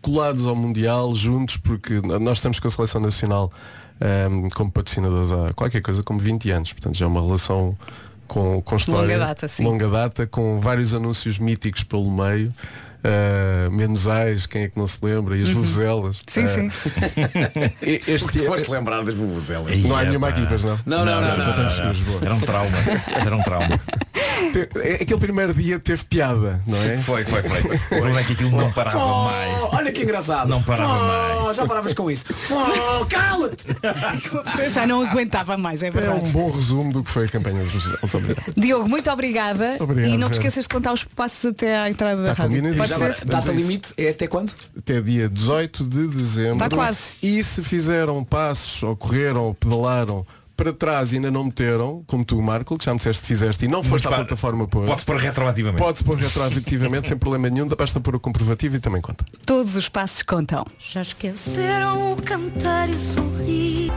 [0.01, 3.51] colados ao Mundial, juntos, porque nós estamos com a Seleção Nacional
[4.01, 7.77] ehm, como patrocinadores há qualquer coisa como 20 anos, portanto já é uma relação
[8.27, 9.17] com, com história.
[9.17, 9.51] Longa data.
[9.61, 12.53] Longa data, com vários anúncios míticos pelo meio.
[13.05, 15.37] Uh, Menusais, quem é que não se lembra?
[15.37, 15.57] E as Uhum.
[15.57, 16.17] vuvuzelas.
[16.27, 16.71] Sim, Uh, sim.
[17.83, 19.77] este Tu foste lembrar das vuvuzelas.
[19.83, 20.39] Não há nenhuma Epá.
[20.39, 20.79] aqui, pois não?
[20.87, 21.95] Não, não, não, não, não, não.
[22.05, 22.21] boa.
[22.25, 22.77] Era um trauma.
[23.27, 23.81] Era um trauma.
[24.83, 26.97] É- Aquele primeiro dia teve piada, não é?
[26.99, 27.61] Foi, foi, foi.
[27.77, 29.63] O problema é que aquilo não parava Oh, mais.
[29.75, 30.49] Olha que engraçado.
[30.49, 31.57] Não parava Oh, mais.
[31.57, 32.25] Já paravas com isso.
[32.51, 33.67] Oh, cala-te.
[34.47, 36.21] Você já não aguentava mais, é É verdade.
[36.27, 38.53] um bom resumo do que foi a campanha de responsabilidade.
[38.57, 39.77] Diogo, muito obrigada.
[39.79, 42.63] Obrigado, e não te esqueças de contar os passos até à entrada da Está rádio.
[42.95, 44.53] Agora, Data limite é até quando?
[44.77, 46.65] Até dia 18 de dezembro.
[46.65, 47.01] Está quase.
[47.23, 50.27] E se fizeram passos, ou correram, ou pedalaram
[50.57, 53.65] para trás e ainda não meteram, como tu, Marco, que já me disseste que fizeste
[53.65, 54.87] e não foste à pa- plataforma pôr.
[54.87, 55.83] Pode-se pôr retroativamente.
[55.83, 59.25] Pode-se pôr retroativamente sem problema nenhum, basta pôr o comprovativo e também conta.
[59.45, 60.65] Todos os passos contam.
[60.79, 63.93] Já esqueceram o cantar e o sorrir.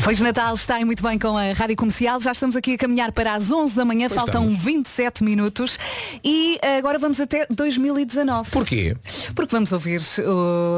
[0.00, 2.20] Feliz Natal, está aí muito bem com a Rádio Comercial.
[2.20, 4.62] Já estamos aqui a caminhar para as 11 da manhã, Pois faltam estamos.
[4.64, 5.78] 27 minutos
[6.24, 8.50] e agora vamos até 2019.
[8.50, 8.96] Porquê?
[9.34, 10.00] Porque vamos ouvir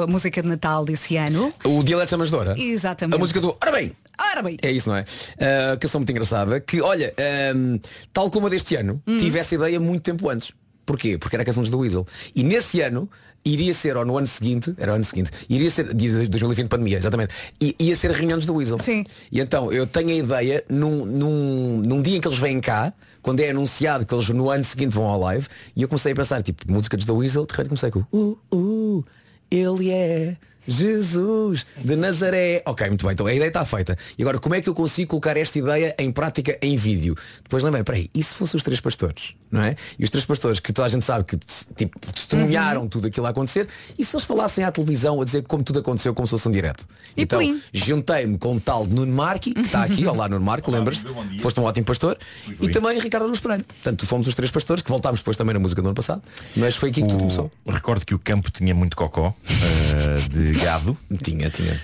[0.03, 1.53] a música de Natal desse ano.
[1.65, 2.59] O Dialeto Amasdora.
[2.59, 3.15] Exatamente.
[3.15, 3.93] A música do Ora bem,
[4.33, 4.57] Ora bem.
[4.63, 5.03] É isso, não é?
[5.03, 7.15] Uh, canção muito engraçada que, olha,
[7.57, 7.79] um,
[8.13, 9.17] tal como a deste ano, Hum.
[9.19, 10.53] tive essa ideia muito tempo antes.
[10.85, 11.17] Porquê?
[11.19, 12.07] Porque era a canção dos The Weasel.
[12.35, 13.09] E nesse ano
[13.45, 16.69] iria ser, ou no ano seguinte, era o ano seguinte, iria ser, dia de 2020
[16.69, 18.79] pandemia, exatamente, I, ia ser a reunião dos The Weasel.
[18.79, 19.05] Sim.
[19.31, 22.93] E então eu tenho a ideia, num, num, num dia em que eles vêm cá,
[23.23, 26.15] quando é anunciado que eles no ano seguinte vão ao live, e eu comecei a
[26.15, 29.05] pensar, tipo, música dos The Weasel, de repente comecei com uh, uh,
[29.51, 30.37] ele é
[30.67, 32.63] Jesus de Nazaré.
[32.67, 33.97] Ok, muito bem, então a ideia está feita.
[34.19, 37.15] E agora, como é que eu consigo colocar esta ideia em prática em vídeo?
[37.43, 39.35] Depois lembrei, peraí, e se fossem os três pastores?
[39.51, 39.75] Não é?
[39.99, 41.37] E os três pastores que toda a gente sabe que
[41.75, 45.65] tipo, testemunharam tudo aquilo a acontecer, e se eles falassem à televisão a dizer como
[45.65, 46.87] tudo aconteceu como se fosse um direto?
[47.17, 47.41] E então,
[47.73, 51.07] juntei-me com o tal de Nuno Marque, que está aqui, olá Nuno Marque, lembras-te?
[51.41, 52.17] Foste um ótimo pastor.
[52.61, 53.65] E também Ricardo Luz Pereira.
[53.65, 56.23] Portanto, fomos os três pastores, que voltámos depois também na música do ano passado,
[56.57, 57.51] mas foi aqui que tudo começou.
[57.67, 60.97] Recordo que o campo tinha muito cocó eh, de gado.
[61.23, 61.79] Tinha, tinha.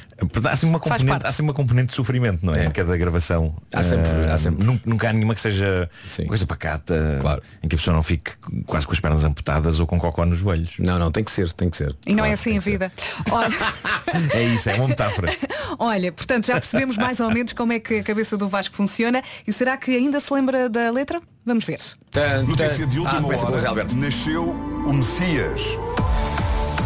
[0.44, 2.64] Há sempre uma componente, há sempre uma componente de sofrimento, não é?
[2.66, 3.54] Em cada gravação.
[3.72, 4.64] Há sempre- Eh, há sempre.
[4.64, 5.90] nun- Nunca há nenhuma que seja
[6.20, 7.18] uma coisa pacata,
[7.62, 8.30] em que a pessoa não fique
[8.66, 10.70] quase com as pernas amputadas ou com cocó nos joelhos.
[10.78, 11.94] Não, não, tem que ser, tem que ser.
[12.06, 12.90] E não é assim a vida.
[13.30, 13.54] Olha,
[14.32, 15.36] É isso, é uma metáfora.
[15.78, 19.22] olha, portanto, já percebemos mais ou menos como é que a cabeça do Vasco funciona.
[19.46, 21.20] E será que ainda se lembra da letra?
[21.44, 21.78] Vamos ver.
[22.46, 23.68] Notícia de última Ah, hora.
[23.68, 23.96] Alberto.
[23.96, 25.76] Nasceu o Messias.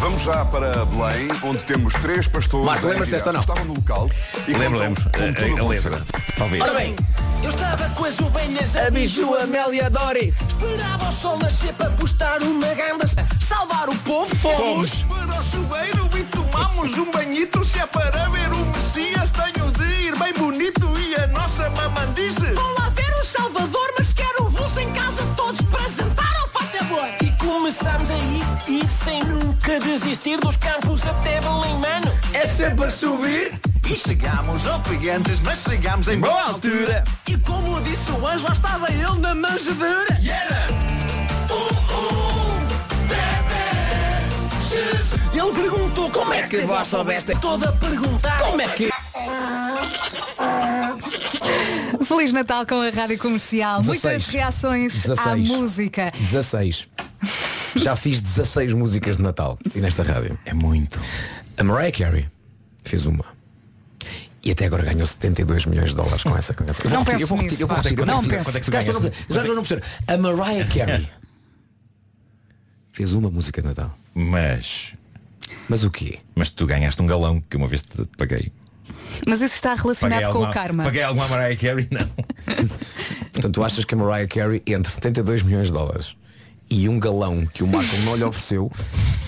[0.01, 3.39] Vamos já para Belém, onde temos três pastores Marco, lembras-te desta ou não?
[3.39, 4.09] estavam no local
[4.47, 5.01] e Lembro, lembro.
[5.13, 5.67] a- a aconteceu.
[5.67, 6.01] letra.
[6.37, 6.61] Talvez.
[6.61, 6.95] Ora bem,
[7.43, 10.33] eu estava com as ovelhas a Biju, Amélia, Dori.
[10.49, 13.05] Esperava o sol nascer para postar uma ganda
[13.39, 18.51] Salvar o povo, fomos Para o chuveiro e tomamos um banhito Se é para ver
[18.53, 23.11] o Messias tenho de ir bem bonito E a nossa mamãe disse Vou lá ver
[23.21, 28.15] o Salvador, mas quero-vos em casa todos para jantar ao faz favor E começamos a
[28.15, 28.45] ir,
[28.81, 29.21] ir sem
[29.71, 33.53] nunca desistir dos campos até Belém, mano É sempre a subir
[33.89, 38.91] E chegamos oferentes, mas chegamos em boa altura E como disse o anjo, lá estava
[38.91, 40.67] ele na manjedoura E era
[41.49, 41.71] um,
[45.33, 47.33] Ele perguntou como, é que vós soubeste?
[47.39, 48.91] Toda a perguntar Como é que-
[52.05, 53.79] Feliz Natal com a Rádio Comercial.
[53.81, 54.03] 16.
[54.03, 55.47] Muitas reações à 16.
[55.49, 56.11] música.
[56.19, 56.87] 16.
[57.75, 60.37] Já fiz 16 músicas de Natal e nesta rádio.
[60.45, 60.99] É muito.
[61.57, 62.27] A Mariah Carey
[62.83, 63.25] fez uma.
[64.43, 66.83] E até agora ganhou 72 milhões de dólares com essa canção.
[66.83, 67.97] Eu vou Não repetir, eu vou repetir, eu vou repetir.
[67.97, 69.13] vou Não é ganha?
[69.29, 69.87] Já já não perceberam.
[70.07, 71.09] A Mariah Carey
[72.91, 73.95] fez uma música de Natal.
[74.13, 74.95] Mas.
[75.69, 76.19] Mas o quê?
[76.33, 78.51] Mas tu ganhaste um galão que uma vez te paguei.
[79.27, 80.83] Mas isso está relacionado com alguma, o karma.
[80.83, 81.87] Paguei alguma Mariah Carey?
[81.91, 82.09] Não.
[83.31, 86.15] Portanto, tu achas que a Mariah Carey, entre 72 milhões de dólares
[86.71, 88.71] e um galão que o Marco não lhe ofereceu,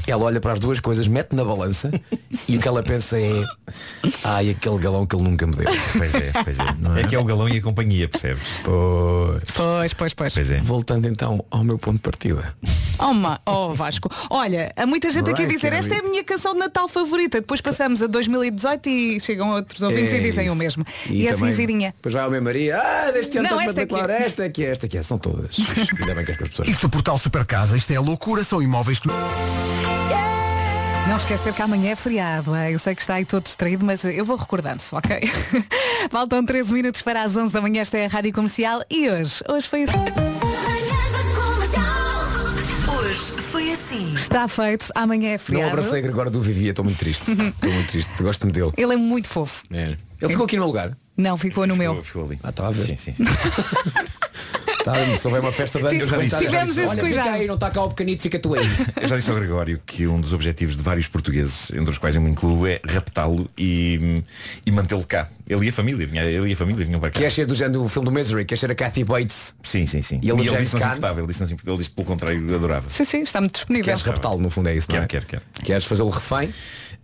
[0.07, 1.91] ela olha para as duas coisas, mete na balança
[2.47, 3.43] e o que ela pensa é
[4.23, 5.65] ai, aquele galão que ele nunca me deu.
[5.97, 7.01] Pois é, pois é.
[7.01, 8.43] É que é o galão e a companhia, percebes?
[8.63, 9.43] Pois.
[9.53, 10.33] Pois, pois, pois.
[10.33, 10.59] Pois é.
[10.59, 12.55] Voltando então ao meu ponto de partida.
[12.99, 14.09] Oh, ma- oh, Vasco.
[14.29, 17.41] Olha, há muita gente aqui a dizer esta é a minha canção de Natal favorita.
[17.41, 20.53] Depois passamos a 2018 e chegam outros ouvintes É e dizem isso.
[20.53, 20.85] o mesmo.
[21.09, 21.93] E, assim também- vidinha.
[21.95, 24.25] Depois vai ao meu Maria, ah, deste ano Não, esta é é.
[24.25, 25.57] esta é que é, esta é que é, são todas.
[25.99, 26.67] Ainda bem que as pessoas.
[26.67, 29.07] Isto do portal Super Casa, isto é loucura, são imóveis que.
[31.07, 32.55] Não esquecer que amanhã é feriado.
[32.55, 35.19] Eu sei que está aí todo distraído, mas eu vou recordando, ok?
[36.11, 37.81] Faltam 13 minutos para as 11 da manhã.
[37.81, 39.97] Esta é a Rádio Comercial e hoje, hoje foi assim.
[42.95, 43.19] Hoje
[43.51, 45.71] foi assim Está feito, amanhã é Não feriado.
[45.71, 47.29] abracei Gregório do Vivia, estou muito triste.
[47.33, 48.71] Estou muito triste, gosto-me dele.
[48.77, 49.63] Ele é muito fofo.
[49.71, 49.97] É.
[50.21, 50.95] Ele ficou aqui no meu lugar.
[51.17, 52.01] Não, ficou no meu.
[52.01, 52.39] Ficou ali.
[52.43, 52.85] Ah, estava a ver.
[52.85, 53.13] Sim, sim.
[53.15, 53.23] sim.
[54.83, 57.23] Tá, se houver uma festa de anos, já disse, Tivemos esse Olha, cuidado.
[57.25, 58.65] fica aí, não está cá o pequenito, fica tu aí.
[59.01, 62.15] Eu já disse ao Gregório que um dos objetivos de vários portugueses, entre os quais
[62.15, 64.23] eu me incluo, é raptá-lo e,
[64.65, 65.29] e mantê-lo cá.
[65.47, 67.19] Ele e a família, vinha, ele e a família vinham para cá.
[67.19, 69.53] Quer ser do género do filme do Misery, quer ser a Kathy Bates.
[69.63, 70.19] Sim, sim, sim.
[70.21, 70.87] E ele, disse não se Caan.
[70.95, 72.89] importava, ele disse, não se importava, ele disse pelo contrário, adorava.
[72.89, 73.85] Sim, sim, está muito disponível.
[73.85, 75.07] Queres raptá-lo, no fundo é isso, não é?
[75.07, 75.65] Quero, quero, quero.
[75.65, 76.53] Queres fazê-lo refém?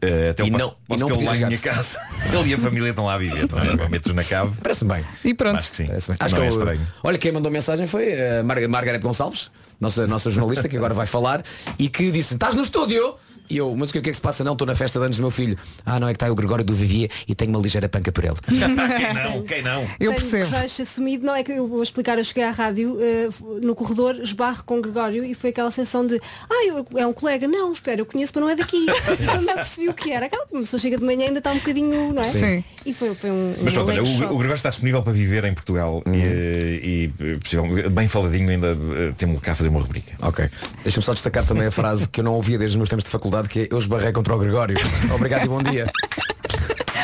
[0.01, 1.99] Eh, até E posso, não- e posso não tê-lo lá em minha casa.
[2.33, 3.47] Ele e a família estão lá a viver.
[3.51, 3.89] Não é?
[3.89, 4.53] Metes na cave.
[4.61, 5.05] Parece-me bem.
[5.25, 5.57] E pronto.
[5.57, 5.85] Acho que sim.
[5.87, 6.09] Parece.
[6.09, 6.87] Não Acho é que eu- estranho.
[7.03, 11.05] Olha, quem mandou mensagem foi a Mar Margarete Gonçalves, nossa, nossa jornalista, que agora vai
[11.05, 11.43] falar,
[11.77, 13.15] e que disse, estás no estúdio?
[13.49, 14.43] E eu, mas o que o que é que se passa?
[14.43, 15.57] Não, estou na festa de anos do meu filho.
[15.85, 18.11] Ah, não, é que está aí o Gregório do Vivier e tenho uma ligeira panca
[18.11, 18.35] por ele.
[18.47, 19.41] quem não?
[19.43, 19.81] Quem não?
[19.99, 20.49] Eu Tenho percebo.
[20.51, 23.27] crush assumido, não é que eu vou explicar, eu cheguei à rádio eh,
[23.63, 26.19] no corredor, esbarro com o Gregório e foi aquela sensação de
[26.49, 28.85] ah, eu- é um colega, não, espera, eu conheço, mas não é daqui.
[29.19, 30.25] Então não percebi o que era.
[30.27, 32.25] Aquela pessoa chega de manhã e ainda está um bocadinho, não é?
[32.25, 32.63] Sim.
[32.85, 33.53] E foi, foi um.
[33.63, 36.13] Mas um pronto, olha, o, o Gregório está disponível para viver em Portugal Uhum.
[36.15, 40.13] e, e possivelmente, bem faladinho ainda eh, temos cá a fazer uma rubrica.
[40.21, 40.47] Ok.
[40.83, 43.09] Deixa-me só destacar também a frase que eu não ouvia desde os meus tempos de
[43.09, 44.77] faculdade, que é eu esbarrei contra o Gregório.
[45.13, 45.91] Obrigado e bom dia.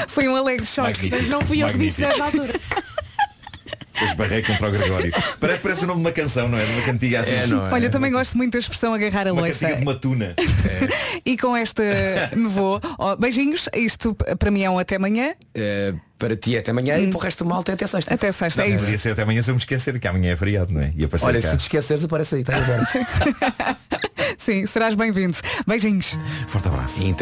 [0.07, 0.89] Foi um alegre choque.
[1.09, 2.53] Magnífico, Mas não fui eu que disse nessa altura.
[4.01, 5.09] Eu esbarrei contra o Gregório.
[5.39, 6.65] Parece, parece o nome de uma canção, não é?
[6.65, 7.33] De uma cantiga assim.
[7.33, 7.71] É, não é?
[7.71, 9.59] Olha, também gosto muito da expressão agarrar a Uma loiça.
[9.59, 10.35] cantiga de uma tuna.
[11.25, 11.81] E com esta
[12.35, 12.79] me vou.
[12.99, 15.33] Ó, beijinhos, isto para mim é um até amanhã.
[15.55, 18.13] Eh, para ti é até amanhã e para o resto do malta é até sexta.
[18.13, 18.83] Até sexta, Não, é isso.
[18.83, 20.91] podia ser até amanhã se eu me esquecer que amanhã é feriado, não é?
[20.95, 21.49] E Olha, cá.
[21.51, 22.53] se te esqueceres, aparece aí, está?
[24.45, 25.35] Sim, serás bem-vindo.
[25.65, 26.15] Beijinhos.
[26.47, 27.01] Forte abraço.